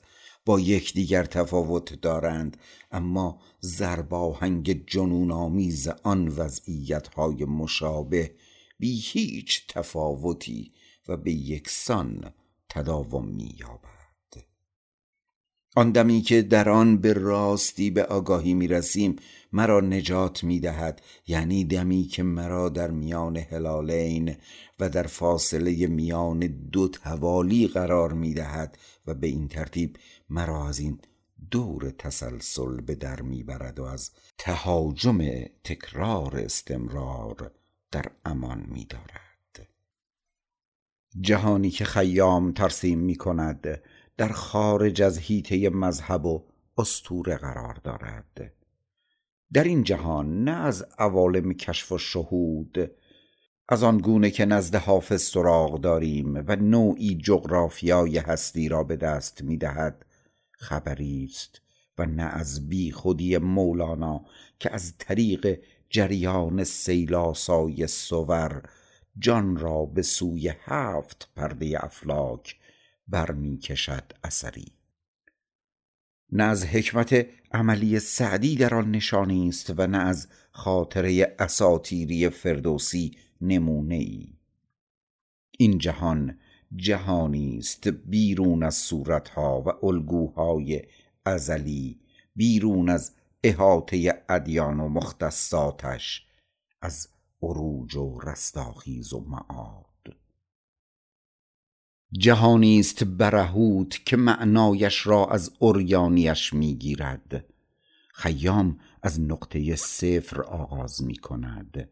با 0.46 0.60
یکدیگر 0.60 1.24
تفاوت 1.24 2.02
دارند 2.02 2.58
اما 2.92 3.42
زرباهنگ 3.60 4.86
جنون 4.88 5.32
آمیز 5.32 5.88
آن 5.88 6.28
وضعیت 6.28 7.08
های 7.08 7.46
مشابه 7.46 8.36
بی 8.80 9.00
هیچ 9.00 9.68
تفاوتی 9.68 10.72
و 11.08 11.18
به 11.18 11.32
یکسان 11.32 12.34
تداوم 12.70 13.28
مییابد. 13.28 14.03
آن 15.76 15.92
دمی 15.92 16.22
که 16.22 16.42
در 16.42 16.70
آن 16.70 16.98
به 16.98 17.14
راستی 17.14 17.90
به 17.90 18.06
آگاهی 18.06 18.54
می 18.54 18.68
رسیم 18.68 19.16
مرا 19.52 19.80
نجات 19.80 20.44
می 20.44 20.60
دهد 20.60 21.02
یعنی 21.28 21.66
دمی 21.66 22.04
که 22.04 22.24
مرا 22.24 22.70
در 22.70 22.92
میان 22.92 23.38
هلالین 23.38 24.36
و 24.80 24.90
در 24.90 25.04
فاصله 25.04 25.88
میان 25.88 26.40
دو 26.72 26.88
توالی 26.88 27.68
قرار 27.68 28.14
می 28.14 28.34
دهد 28.34 28.78
و 29.08 29.14
به 29.14 29.28
این 29.28 29.48
ترتیب 29.48 29.98
مرا 30.30 30.68
از 30.68 30.80
این 30.80 31.00
دور 31.52 31.90
تسلسل 31.90 32.82
به 32.82 32.96
در 32.96 33.22
می‌برد 33.22 33.80
و 33.80 33.84
از 33.84 34.12
تهاجم 34.38 35.20
تکرار 35.64 36.38
استمرار 36.38 37.52
در 37.92 38.06
امان 38.26 38.66
میدارد. 38.68 39.68
جهانی 41.22 41.70
که 41.70 41.86
خیام 41.86 42.52
ترسیم 42.52 43.00
می 43.00 43.16
کند 43.16 43.82
در 44.18 44.30
خارج 44.30 45.02
از 45.02 45.18
هیته 45.18 45.70
مذهب 45.70 46.26
و 46.26 46.44
استوره 46.78 47.38
قرار 47.38 47.74
دارد. 47.84 48.54
در 49.54 49.64
این 49.64 49.84
جهان 49.84 50.44
نه 50.44 50.52
از 50.52 50.86
عوالم 51.00 51.54
کشف 51.54 51.92
و 51.92 51.98
شهود 51.98 52.92
از 53.70 53.84
آن 53.84 53.98
گونه 53.98 54.32
که 54.32 54.46
نزد 54.46 54.76
حافظ 54.76 55.22
سراغ 55.22 55.82
داریم 55.82 56.44
و 56.48 56.56
نوعی 56.56 57.16
جغرافیای 57.16 58.18
هستی 58.18 58.70
را 58.70 58.84
به 58.84 58.96
دست 58.96 59.42
می 59.42 59.58
دهد 59.58 60.06
خبری 60.52 61.28
است 61.30 61.62
و 61.98 62.06
نه 62.06 62.24
از 62.24 62.70
بی 62.70 62.92
خودی 62.92 63.38
مولانا 63.38 64.26
که 64.60 64.74
از 64.74 64.98
طریق 64.98 65.60
جریان 65.90 66.64
سیلاسای 66.64 67.88
سور 67.88 68.64
جان 69.20 69.58
را 69.58 69.86
به 69.86 70.02
سوی 70.02 70.54
هفت 70.66 71.30
پرده 71.36 71.84
افلاک 71.84 72.60
برمی 73.08 73.58
کشد 73.58 74.12
اثری. 74.24 74.72
نه 76.32 76.44
از 76.44 76.66
حکمت 76.66 77.28
عملی 77.52 78.00
سعدی 78.00 78.56
در 78.56 78.76
آن 78.76 78.92
نشانی 78.92 79.50
است 79.50 79.74
و 79.78 79.88
نه 79.88 79.98
از 79.98 80.28
خاطره 80.52 81.36
اساتیری 81.40 82.30
فردوسی 82.30 83.18
نمونه 83.42 83.96
ای 83.96 84.34
این 85.58 85.78
جهان 85.78 86.40
جهانی 86.76 87.58
است 87.58 87.88
بیرون 87.88 88.64
از 88.64 88.76
صورتها 88.76 89.62
و 89.62 89.86
الگوهای 89.86 90.82
ازلی 91.26 92.00
بیرون 92.36 92.90
از 92.90 93.16
احاطه 93.44 94.24
ادیان 94.30 94.80
و 94.80 94.90
مختصاتش 94.90 96.28
از 96.82 97.08
عروج 97.42 97.96
و 97.96 98.20
رستاخیز 98.20 99.14
و 99.14 99.20
معاد. 99.20 99.93
جهانی 102.20 102.80
است 102.80 103.04
برهوت 103.04 104.06
که 104.06 104.18
معنایش 104.18 105.08
را 105.08 105.26
از 105.26 105.52
اوریانیش 105.60 106.54
می‌گیرد. 106.54 107.46
خیام 108.14 108.80
از 109.04 109.22
نقطه 109.22 109.76
صفر 109.76 110.42
آغاز 110.42 111.04
می 111.04 111.16
کند 111.16 111.90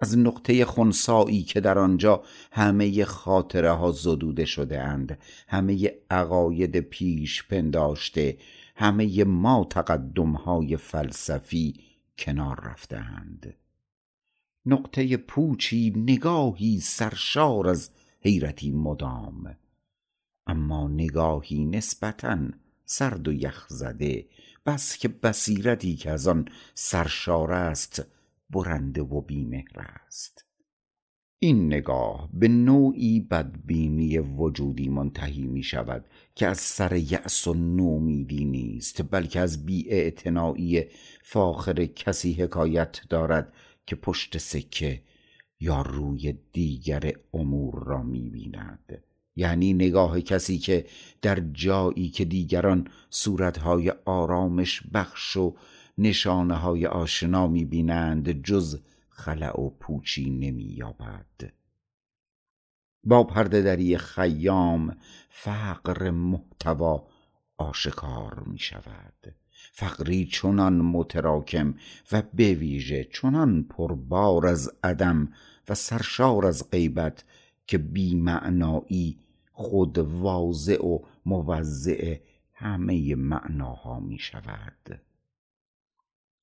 از 0.00 0.18
نقطه 0.18 0.64
خونسایی 0.64 1.42
که 1.42 1.60
در 1.60 1.78
آنجا 1.78 2.22
همه 2.52 3.04
خاطره 3.04 3.70
ها 3.70 3.90
زدوده 3.90 4.44
شده 4.44 4.80
اند 4.80 5.18
همه 5.48 5.94
عقاید 6.10 6.80
پیش 6.80 7.44
پنداشته 7.48 8.38
همه 8.76 9.24
ما 9.24 9.66
تقدم 9.70 10.32
های 10.32 10.76
فلسفی 10.76 11.74
کنار 12.18 12.60
رفتند 12.64 13.54
نقطه 14.66 15.16
پوچی 15.16 15.92
نگاهی 15.96 16.80
سرشار 16.80 17.68
از 17.68 17.90
حیرتی 18.26 18.70
مدام. 18.70 19.56
اما 20.46 20.88
نگاهی 20.88 21.64
نسبتا 21.64 22.38
سرد 22.84 23.28
و 23.28 23.32
یخ 23.32 23.66
زده 23.68 24.26
بس 24.66 24.96
که 24.96 25.08
بصیرتی 25.08 25.96
که 25.96 26.10
از 26.10 26.28
آن 26.28 26.48
سرشار 26.74 27.52
است 27.52 28.06
برنده 28.50 29.02
و 29.02 29.20
بیمهر 29.20 29.80
است. 30.06 30.44
این 31.38 31.66
نگاه 31.66 32.30
به 32.32 32.48
نوعی 32.48 33.20
بدبینی 33.20 34.18
وجودی 34.18 34.88
منتهی 34.88 35.46
می 35.46 35.62
شود 35.62 36.04
که 36.34 36.46
از 36.46 36.58
سر 36.58 36.96
یأس 36.96 37.48
و 37.48 37.54
نومیدی 37.54 38.44
نیست 38.44 39.10
بلکه 39.10 39.40
از 39.40 39.66
بیاعتنایی 39.66 40.84
فاخر 41.22 41.84
کسی 41.86 42.32
حکایت 42.32 43.00
دارد 43.08 43.52
که 43.86 43.96
پشت 43.96 44.38
سکه 44.38 45.02
یا 45.60 45.82
روی 45.82 46.38
دیگر 46.52 47.12
امور 47.34 47.84
را 47.84 48.02
می 48.02 48.30
بیند 48.30 49.02
یعنی 49.36 49.72
نگاه 49.72 50.20
کسی 50.20 50.58
که 50.58 50.86
در 51.22 51.40
جایی 51.40 52.08
که 52.08 52.24
دیگران 52.24 52.88
صورتهای 53.10 53.92
آرامش 54.04 54.82
بخش 54.94 55.36
و 55.36 55.56
نشانه 55.98 56.54
های 56.54 56.86
آشنا 56.86 57.46
می 57.46 57.64
بینند 57.64 58.42
جز 58.42 58.80
خلع 59.08 59.60
و 59.60 59.70
پوچی 59.70 60.30
نمی 60.30 60.64
یابد 60.64 61.52
با 63.04 63.24
پرده 63.24 63.62
دری 63.62 63.98
خیام 63.98 64.96
فقر 65.28 66.10
محتوا 66.10 67.08
آشکار 67.58 68.42
می 68.46 68.58
شود 68.58 69.34
فقری 69.72 70.26
چنان 70.26 70.80
متراکم 70.80 71.74
و 72.12 72.22
بویژه 72.22 73.04
چنان 73.04 73.62
پربار 73.62 74.46
از 74.46 74.70
عدم 74.84 75.32
و 75.68 75.74
سرشار 75.74 76.46
از 76.46 76.70
غیبت 76.70 77.24
که 77.66 77.78
بیمعنایی 77.78 79.18
خود 79.52 79.98
واضع 79.98 80.84
و 80.84 80.98
موضع 81.26 82.16
همه 82.54 83.14
معناها 83.14 84.00
می 84.00 84.18
شود. 84.18 85.00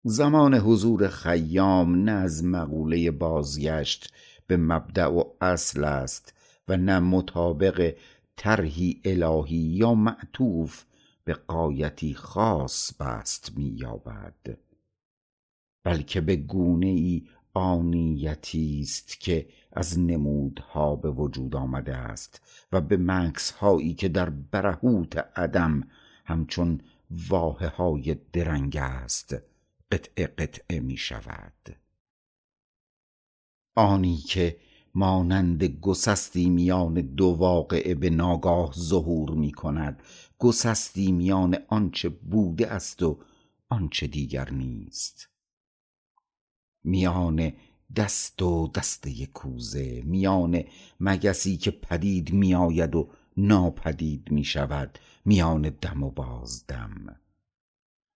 زمان 0.03 0.53
حضور 0.53 1.07
خیام 1.07 1.95
نه 1.95 2.12
از 2.12 2.45
مقوله 2.45 3.12
بازگشت 3.12 4.13
به 4.47 4.57
مبدع 4.57 5.07
و 5.07 5.23
اصل 5.41 5.83
است 5.83 6.33
و 6.67 6.77
نه 6.77 6.99
مطابق 6.99 7.93
طرحی 8.36 9.01
الهی 9.05 9.55
یا 9.55 9.93
معطوف 9.93 10.83
به 11.23 11.33
قایتی 11.33 12.13
خاص 12.13 12.93
بست 12.93 13.57
مییابد. 13.57 14.57
بلکه 15.83 16.21
به 16.21 16.36
گونه 16.36 16.88
ای 16.88 17.27
آنیتی 17.53 18.79
است 18.81 19.19
که 19.19 19.49
از 19.71 19.99
نمودها 19.99 20.95
به 20.95 21.12
وجود 21.12 21.55
آمده 21.55 21.95
است 21.95 22.41
و 22.71 22.81
به 22.81 22.97
مکس 22.97 23.51
هایی 23.51 23.93
که 23.93 24.09
در 24.09 24.29
برهوت 24.29 25.17
عدم 25.17 25.88
همچون 26.25 26.81
واحه 27.29 27.67
های 27.67 28.15
درنگ 28.33 28.77
است 28.77 29.36
قطعه 29.91 30.27
قطعه 30.27 30.79
می 30.79 30.97
شود 30.97 31.77
آنی 33.75 34.17
که 34.17 34.57
مانند 34.95 35.63
گسستی 35.63 36.49
میان 36.49 36.93
دو 36.93 37.25
واقعه 37.25 37.95
به 37.95 38.09
ناگاه 38.09 38.73
ظهور 38.77 39.31
می 39.31 39.51
کند 39.51 40.03
گسستی 40.43 41.12
میان 41.12 41.58
آنچه 41.67 42.10
بوده 42.10 42.67
است 42.67 43.03
و 43.03 43.19
آنچه 43.69 44.08
دیگر 44.08 44.49
نیست. 44.49 45.29
میان 46.84 47.53
دست 47.95 48.41
و 48.41 48.71
دسته 48.75 49.25
کوزه 49.25 50.01
میان 50.06 50.63
مگسی 50.99 51.58
که 51.58 51.71
پدید 51.71 52.34
میآید 52.34 52.95
و 52.95 53.10
ناپدید 53.38 54.32
می 54.32 54.43
شود 54.43 54.99
میان 55.25 55.62
دم 55.62 56.03
و 56.03 56.12
بازدم 56.12 57.15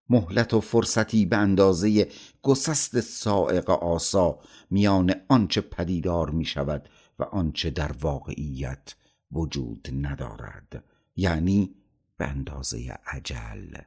مهلت 0.09 0.53
و 0.53 0.61
فرصتی 0.61 1.25
به 1.25 1.37
اندازه 1.37 2.07
گسست 2.41 2.99
سائق 2.99 3.69
آسا 3.69 4.39
میان 4.69 5.13
آنچه 5.27 5.61
پدیدار 5.61 6.29
می 6.29 6.45
شود 6.45 6.89
و 7.19 7.23
آنچه 7.23 7.69
در 7.69 7.91
واقعیت 7.91 8.95
وجود 9.31 9.89
ندارد. 10.01 10.83
یعنی 11.15 11.75
به 12.17 12.27
اندازه 12.27 12.99
عجل 13.05 13.77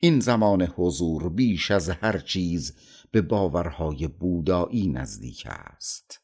این 0.00 0.20
زمان 0.20 0.62
حضور 0.62 1.28
بیش 1.28 1.70
از 1.70 1.88
هر 1.88 2.18
چیز 2.18 2.76
به 3.10 3.22
باورهای 3.22 4.08
بودایی 4.08 4.86
نزدیک 4.88 5.46
است. 5.50 6.20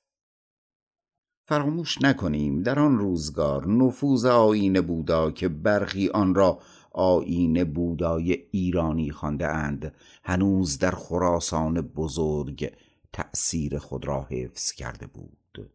فراموش 1.45 2.03
نکنیم 2.03 2.63
در 2.63 2.79
آن 2.79 2.99
روزگار 2.99 3.69
نفوذ 3.69 4.25
آیین 4.25 4.81
بودا 4.81 5.31
که 5.31 5.49
برخی 5.49 6.09
آن 6.09 6.35
را 6.35 6.63
آیین 6.91 7.65
بودای 7.65 8.33
ایرانی 8.33 9.11
خوانده 9.11 9.49
اند 9.49 9.95
هنوز 10.25 10.79
در 10.79 10.91
خراسان 10.91 11.81
بزرگ 11.81 12.73
تأثیر 13.13 13.79
خود 13.79 14.07
را 14.07 14.23
حفظ 14.31 14.73
کرده 14.73 15.07
بود. 15.07 15.73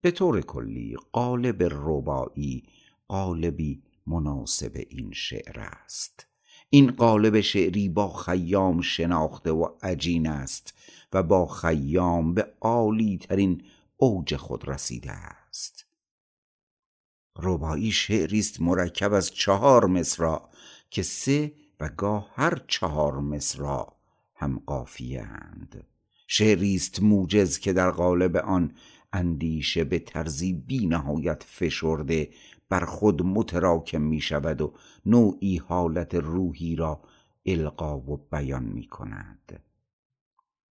به 0.00 0.10
طور 0.10 0.40
کلی 0.40 0.96
قالب 1.12 1.62
ربایی 1.62 2.62
قالبی 3.08 3.82
مناسب 4.06 4.84
این 4.88 5.10
شعر 5.12 5.60
است. 5.60 6.26
این 6.70 6.90
قالب 6.90 7.40
شعری 7.40 7.88
با 7.88 8.08
خیام 8.08 8.80
شناخته 8.80 9.52
و 9.52 9.68
عجین 9.82 10.28
است 10.28 10.74
و 11.12 11.22
با 11.22 11.46
خیام 11.46 12.34
به 12.34 12.52
عالی 12.60 13.18
ترین 13.18 13.62
اوج 13.96 14.36
خود 14.36 14.68
رسیده 14.68 15.10
است. 15.12 15.86
ربایی 17.42 17.92
شعری 17.92 18.38
است 18.38 18.60
مرکب 18.60 19.12
از 19.12 19.30
چهار 19.30 19.86
مصرع 19.86 20.40
که 20.90 21.02
سه 21.02 21.52
و 21.80 21.88
گاه 21.88 22.30
هر 22.34 22.62
چهار 22.68 23.20
مصرع 23.20 23.92
هم 24.34 24.62
قافیه 24.66 25.22
اند 25.22 25.86
شعری 26.26 26.74
است 26.74 27.02
موجز 27.02 27.58
که 27.58 27.72
در 27.72 27.90
قالب 27.90 28.36
آن 28.36 28.74
اندیشه 29.12 29.84
به 29.84 29.98
طرزی 29.98 30.52
بی 30.52 30.86
نهایت 30.86 31.42
فشرده 31.42 32.30
بر 32.68 32.84
خود 32.84 33.22
متراکم 33.22 34.02
می 34.02 34.20
شود 34.20 34.60
و 34.60 34.72
نوعی 35.06 35.56
حالت 35.56 36.14
روحی 36.14 36.76
را 36.76 37.00
القا 37.46 37.98
و 37.98 38.16
بیان 38.16 38.64
می 38.64 38.86
کند. 38.86 39.62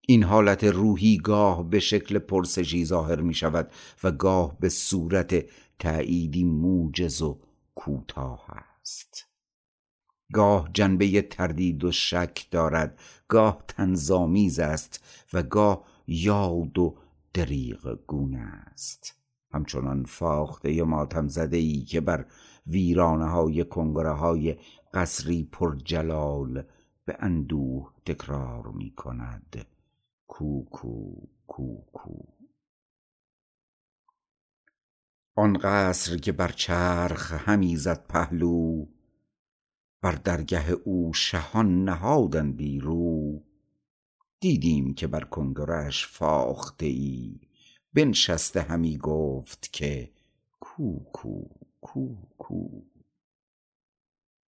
این 0.07 0.23
حالت 0.23 0.63
روحی 0.63 1.17
گاه 1.17 1.69
به 1.69 1.79
شکل 1.79 2.19
پرسشی 2.19 2.85
ظاهر 2.85 3.21
می 3.21 3.33
شود 3.33 3.71
و 4.03 4.11
گاه 4.11 4.59
به 4.59 4.69
صورت 4.69 5.45
تأییدی 5.79 6.43
موجز 6.43 7.21
و 7.21 7.39
کوتاه 7.75 8.45
است. 8.49 9.27
گاه 10.33 10.69
جنبه 10.73 11.21
تردید 11.21 11.83
و 11.83 11.91
شک 11.91 12.47
دارد 12.51 12.99
گاه 13.27 13.63
تنظامیز 13.67 14.59
است 14.59 15.03
و 15.33 15.43
گاه 15.43 15.85
یاد 16.07 16.77
و 16.77 16.97
دریغ 17.33 17.99
گونه 18.07 18.39
است. 18.39 19.15
همچنان 19.55 20.05
فاخته 20.05 20.83
ماتم 20.83 21.27
زده 21.27 21.57
ای 21.57 21.81
که 21.81 22.01
بر 22.01 22.25
ویرانه 22.67 23.25
های 23.25 23.65
کنگره 23.65 24.11
های 24.11 24.55
قصری 24.93 25.43
پر 25.43 25.75
جلال 25.75 26.63
به 27.05 27.17
اندوه 27.19 27.93
تکرار 28.05 28.67
می 28.67 28.91
کند 28.91 29.65
کوکو 30.27 31.13
کوکو 31.47 32.17
آن 35.35 35.57
قصر 35.63 36.17
که 36.17 36.31
بر 36.31 36.51
چرخ 36.51 37.31
همی 37.31 37.77
زد 37.77 38.07
پهلو 38.07 38.85
بر 40.01 40.11
درگه 40.11 40.71
او 40.71 41.13
شهان 41.13 41.83
نهادندی 41.83 42.79
رو 42.79 43.41
دیدیم 44.39 44.93
که 44.93 45.07
بر 45.07 45.23
کنگرش 45.23 46.07
فاخته 46.07 46.85
ای 46.85 47.39
بنشسته 47.95 48.61
همی 48.61 48.97
گفت 48.97 49.69
که 49.73 50.09
کو 50.59 50.99
کو 52.37 52.69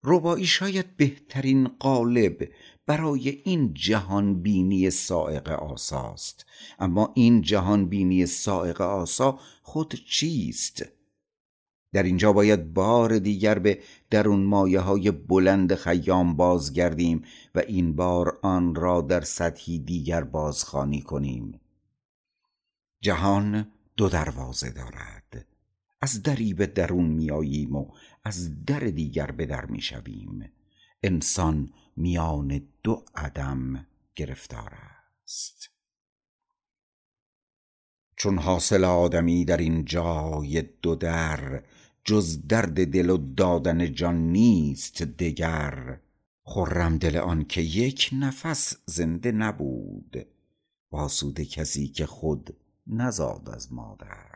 ربایی 0.04 0.46
شاید 0.46 0.96
بهترین 0.96 1.68
قالب 1.68 2.48
برای 2.86 3.28
این 3.28 3.74
جهان 3.74 4.42
بینی 4.42 4.90
سائق 4.90 5.48
آساست. 5.48 6.46
اما 6.78 7.12
این 7.14 7.42
جهان 7.42 7.88
بینی 7.88 8.26
سائق 8.26 8.80
آسا 8.80 9.38
خود 9.62 9.94
چیست؟ 10.06 10.84
در 11.92 12.02
اینجا 12.02 12.32
باید 12.32 12.74
بار 12.74 13.18
دیگر 13.18 13.58
به 13.58 13.78
درون 14.10 14.44
مایه 14.44 14.80
های 14.80 15.10
بلند 15.10 15.74
خیام 15.74 16.36
بازگردیم 16.36 17.22
و 17.54 17.58
این 17.58 17.96
بار 17.96 18.38
آن 18.42 18.74
را 18.74 19.00
در 19.00 19.20
سطحی 19.20 19.78
دیگر 19.78 20.24
بازخوانی 20.24 21.02
کنیم. 21.02 21.60
جهان 23.04 23.66
دو 23.96 24.08
دروازه 24.08 24.70
دارد. 24.70 25.46
از 26.00 26.22
دری 26.22 26.54
به 26.54 26.66
درون 26.66 27.06
میاییم 27.06 27.76
و 27.76 27.88
از 28.24 28.64
در 28.64 28.80
دیگر 28.80 29.30
به 29.30 29.46
در 29.46 29.66
می‌شویم. 29.66 30.52
انسان 31.02 31.70
میان 31.96 32.62
دو 32.82 33.04
عدم 33.14 33.86
گرفتار 34.16 34.72
است. 35.24 35.70
چون 38.16 38.38
حاصل 38.38 38.84
آدمی 38.84 39.44
در 39.44 39.56
این 39.56 39.84
جای 39.84 40.62
دو 40.82 40.94
در 40.94 41.62
جز 42.04 42.46
درد 42.46 42.92
دل 42.92 43.10
و 43.10 43.16
دادن 43.16 43.92
جان 43.92 44.16
نیست 44.16 45.02
دگر. 45.02 46.00
خرم 46.42 46.98
دل 46.98 47.16
آن 47.16 47.44
که 47.44 47.60
یک 47.60 48.10
نفس 48.12 48.76
زنده 48.86 49.32
نبود. 49.32 50.26
باسود 50.90 51.40
کسی 51.40 51.88
که 51.88 52.06
خود 52.06 52.56
نزاد 52.86 53.50
از 53.50 53.72
مادر. 53.72 54.34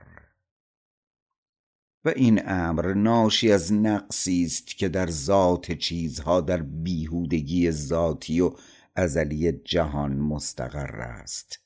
و 2.05 2.13
این 2.17 2.41
امر 2.45 2.95
ناشی 2.95 3.53
از 3.53 3.73
نقصی 3.73 4.45
است 4.45 4.67
که 4.67 4.89
در 4.89 5.07
ذات 5.11 5.73
چیزها 5.73 6.41
در 6.41 6.63
بیهودگی 6.63 7.71
ذاتی 7.71 8.41
و 8.41 8.53
ازلی 8.97 9.53
جهان 9.53 10.17
مستقر 10.17 11.01
است. 11.01 11.59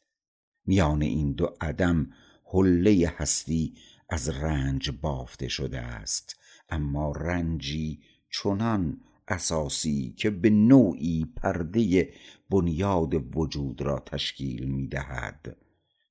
میان 0.66 1.03
این 1.03 1.33
دو 1.33 1.55
عدم 1.61 2.11
حله 2.45 3.12
هستی 3.16 3.75
از 4.09 4.29
رنج 4.29 4.90
بافته 4.90 5.49
شده 5.49 5.79
است. 5.81 6.37
اما 6.68 7.12
رنجی 7.12 8.01
چنان 8.31 9.01
اساسی 9.29 10.14
که 10.16 10.31
به 10.31 10.51
نوعی 10.51 11.27
پرده 11.37 12.12
بنیاد 12.51 13.37
وجود 13.37 13.83
را 13.83 13.99
تشکیل 13.99 14.64
می 14.64 14.88
دهد 14.88 15.57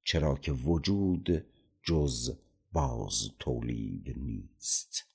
چرا 0.04 0.36
که 0.36 0.52
وجود 0.52 1.46
جز 1.84 2.38
باز 2.72 3.32
تولید 3.40 4.14
نیست. 4.18 5.08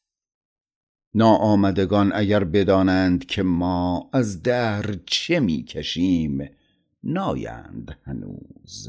ناآمدگان 1.15 2.13
اگر 2.15 2.45
بدانند 2.45 3.27
که 3.27 3.43
ما 3.43 4.11
از 4.13 4.43
دهر 4.43 4.95
چه 5.07 5.41
می 5.41 5.63
کشیم 5.63 6.51
نایند 7.03 7.99
هنوز. 8.03 8.89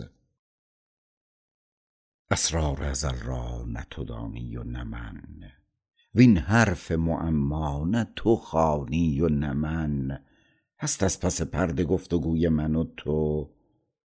اسرار 2.31 2.83
ازل 2.83 3.19
را 3.19 3.65
نه 3.65 3.87
تو 3.89 4.03
دانی 4.03 4.57
و 4.57 4.63
نه 4.63 4.83
من. 4.83 5.23
وین 6.15 6.37
حرف 6.37 6.91
معما 6.91 7.85
نه 7.85 8.07
تو 8.15 8.35
خوانی 8.35 9.21
و 9.21 9.29
نه 9.29 9.53
من. 9.53 10.19
هست 10.79 11.03
از 11.03 11.19
پس 11.19 11.41
پرده 11.41 11.83
گفتگوی 11.83 12.49
من 12.49 12.75
و 12.75 12.83
تو 12.97 13.49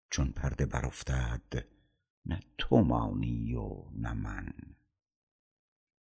چون 0.09 0.31
پرده 0.31 0.65
برافتد 0.65 1.65
نه 2.25 2.39
تو 2.57 2.77
مانی 2.77 3.53
و 3.53 3.83
نه 3.95 4.13
من. 4.13 4.53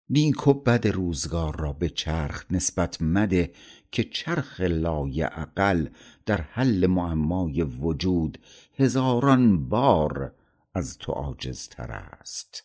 نیک 0.09 0.47
و 0.47 0.55
بد 0.55 0.87
روزگار 0.87 1.61
را 1.61 1.73
به 1.73 1.89
چرخ 1.89 2.45
نسبت 2.51 3.03
مده 3.03 3.53
که 3.93 4.05
چرخ 4.05 4.61
لایعقل 4.61 5.89
در 6.27 6.41
حل 6.41 6.87
معمای 6.87 7.63
وجود 7.63 8.39
هزاران 8.79 9.69
بار 9.69 10.35
از 10.75 10.99
تو 10.99 11.13
عاجزتر 11.13 11.93
است. 11.93 12.65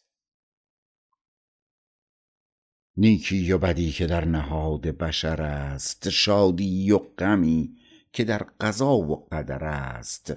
نیکی 2.97 3.51
و 3.51 3.57
بدی 3.57 3.91
که 3.91 4.07
در 4.07 4.25
نهاد 4.25 4.81
بشر 4.81 5.41
است 5.41 6.09
شادی 6.09 6.91
و 6.91 6.97
غمی 6.97 7.77
که 8.13 8.23
در 8.23 8.43
قضا 8.59 8.93
و 8.93 9.27
قدر 9.31 9.63
است. 9.63 10.33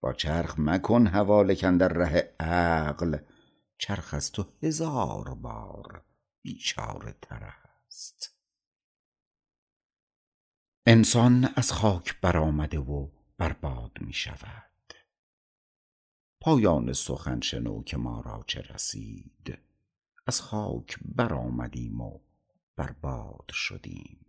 با 0.00 0.12
چرخ 0.12 0.54
مکن 0.58 1.06
حواله 1.06 1.56
کاندر 1.56 1.88
ره 1.88 2.34
عقل 2.40 3.18
چرخ 3.78 4.14
از 4.14 4.32
تو 4.32 4.44
هزار 4.62 5.34
بار 5.34 6.04
بیچاره 6.42 7.14
تر 7.22 7.54
است. 7.86 8.34
انسان 10.86 11.48
از 11.56 11.72
خاک 11.72 12.20
برآمده 12.20 12.78
و 12.78 13.08
بر 13.38 13.52
باد 13.52 13.92
می 14.00 14.12
شود. 14.12 14.94
پایان 16.40 16.92
سخن 16.92 17.40
شنو 17.40 17.82
که 17.82 17.96
ما 17.96 18.20
را 18.20 18.44
چه 18.46 18.60
رسید. 18.60 19.58
از 20.26 20.40
خاک 20.40 20.98
برآمدیم 21.04 22.00
و 22.00 22.20
بر 22.76 22.92
باد 22.92 23.50
شدیم. 23.52 24.27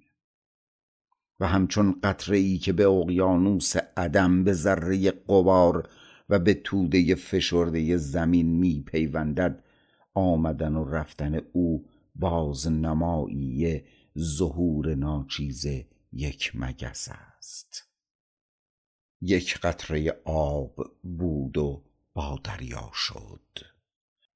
و 1.39 1.47
همچون 1.47 1.99
قطره 2.04 2.38
ای 2.38 2.58
که 2.58 2.73
به 2.73 2.88
اقیانوس 2.88 3.75
عدم 3.97 4.43
به 4.43 4.54
ذره 4.54 5.12
غبار 5.12 5.89
و 6.30 6.39
به 6.39 6.54
توده 6.54 7.15
فشرده 7.15 7.97
زمین 7.97 8.47
می 8.47 8.84
پیوندد 8.88 9.63
آمدن 10.13 10.75
و 10.75 10.89
رفتن 10.89 11.41
او 11.54 11.86
بازنمایی 12.15 13.84
ظهور 14.17 14.95
ناچیز 14.95 15.65
یک 16.13 16.52
مگس 16.56 17.10
است. 17.12 17.88
یک 19.21 19.60
قطره 19.60 20.21
آب 20.25 20.75
بود 21.04 21.58
و 21.58 21.84
با 22.13 22.39
دریا 22.43 22.89
شد. 22.93 23.60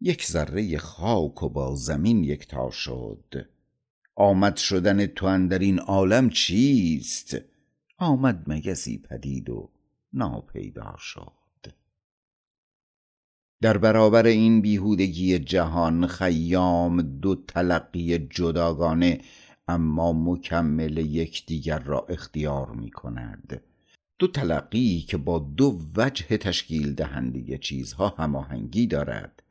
یک 0.02 0.26
ذره 0.26 0.78
خاک 0.78 1.44
و 1.44 1.50
با 1.50 1.76
زمین 1.76 2.24
یکتا 2.24 2.72
شد. 2.72 3.50
آمد 4.16 4.58
شدن 4.58 5.06
تو 5.06 5.26
اندر 5.26 5.60
این 5.60 5.80
عالم 5.80 6.30
چیست؟ 6.30 7.38
آمد 7.98 8.44
مگسی 8.48 8.98
پدید 8.98 9.50
و 9.50 9.70
ناپیدا 10.14 10.96
شد. 10.98 11.34
در 13.62 13.78
برابر 13.78 14.26
این 14.26 14.62
بیهودگی 14.62 15.40
جهان 15.40 16.08
خیام 16.08 17.02
دو 17.02 17.36
تلقی 17.36 18.20
جداگانه 18.20 19.22
اما 19.68 20.14
مکمل 20.14 20.98
یکدیگر 20.98 21.80
را 21.80 22.06
اختیار 22.10 22.72
می 22.72 22.92
کند 22.92 23.62
دو 24.20 24.28
تلقی 24.28 25.02
که 25.02 25.18
با 25.18 25.40
دو 25.40 25.80
وجه 25.96 26.38
تشکیل 26.38 26.96
دهنده 26.96 27.58
چیزها 27.58 28.10
هماهنگی 28.18 28.88
دارد. 28.88 29.43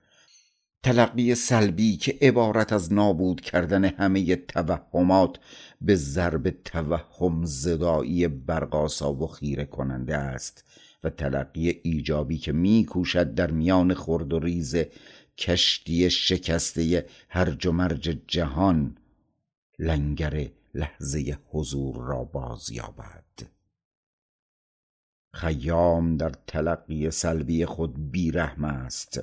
تلقی 0.85 1.35
سلبی 1.35 1.97
که 1.97 2.19
عبارت 2.21 2.73
از 2.73 2.93
نابود 2.93 3.41
کردن 3.41 3.85
همه 3.85 4.37
توهمات 4.37 5.39
به 5.81 5.95
ضرب 5.95 6.51
توهم 6.51 7.45
زدایی 7.45 8.29
برقاسا 8.29 9.15
و 9.15 9.27
خیره 9.27 9.65
کننده 9.65 10.17
است 10.17 10.65
و 11.05 11.11
تلقی 11.11 11.81
ایجابی 11.83 12.39
که 12.39 12.53
میکوشد 12.53 13.35
در 13.35 13.51
میان 13.51 13.95
خرد 13.95 14.33
و 14.33 14.39
ریز 14.39 14.77
کشتی 15.39 16.11
شکسته 16.11 17.07
هرج 17.29 17.67
و 17.67 17.73
مرج 17.73 18.19
جهان 18.27 18.97
لنگر 19.79 20.49
لحظه 20.75 21.39
حضور 21.51 21.97
را 21.97 22.25
بازیابد 22.25 23.25
خیام 25.35 26.17
در 26.17 26.33
تلقی 26.47 27.11
سلبی 27.11 27.65
خود 27.65 28.11
بیرحم 28.11 28.65
است. 28.65 29.21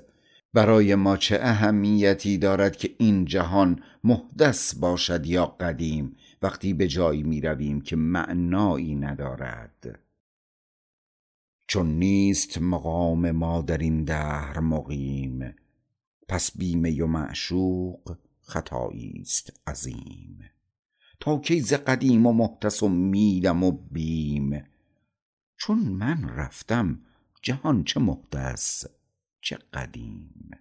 برای 0.53 0.95
ما 0.95 1.17
چه 1.17 1.39
اهمیتی 1.41 2.37
دارد 2.37 2.77
که 2.77 2.95
این 2.97 3.25
جهان 3.25 3.83
محدث 4.03 4.75
باشد 4.75 5.25
یا 5.25 5.45
قدیم؟ 5.45 6.15
وقتی 6.41 6.73
به 6.73 6.87
جایی 6.87 7.23
می 7.23 7.41
رویم 7.41 7.81
که 7.81 7.95
معنایی 7.95 8.95
ندارد. 8.95 9.99
چون 11.67 11.87
نیست 11.87 12.61
مقام 12.61 13.31
ما 13.31 13.61
در 13.61 13.77
این 13.77 14.03
دهر 14.03 14.59
مقیم 14.59 15.55
پس 16.27 16.57
بیمه 16.57 17.03
و 17.03 17.07
معشوق 17.07 18.17
خطایی 18.41 19.19
است 19.21 19.53
عظیم. 19.67 20.39
تا 21.19 21.37
کی 21.37 21.61
ز 21.61 21.73
قدیم 21.73 22.25
و 22.25 22.33
محدث 22.33 22.83
امیدم 22.83 23.63
و 23.63 23.71
بیم؟ 23.71 24.63
چون 25.57 25.79
من 25.79 26.29
رفتم 26.29 26.99
جهان 27.41 27.83
چه 27.83 27.99
محدث؟ 27.99 28.85
چه 29.41 29.57
قدیم. 29.73 30.51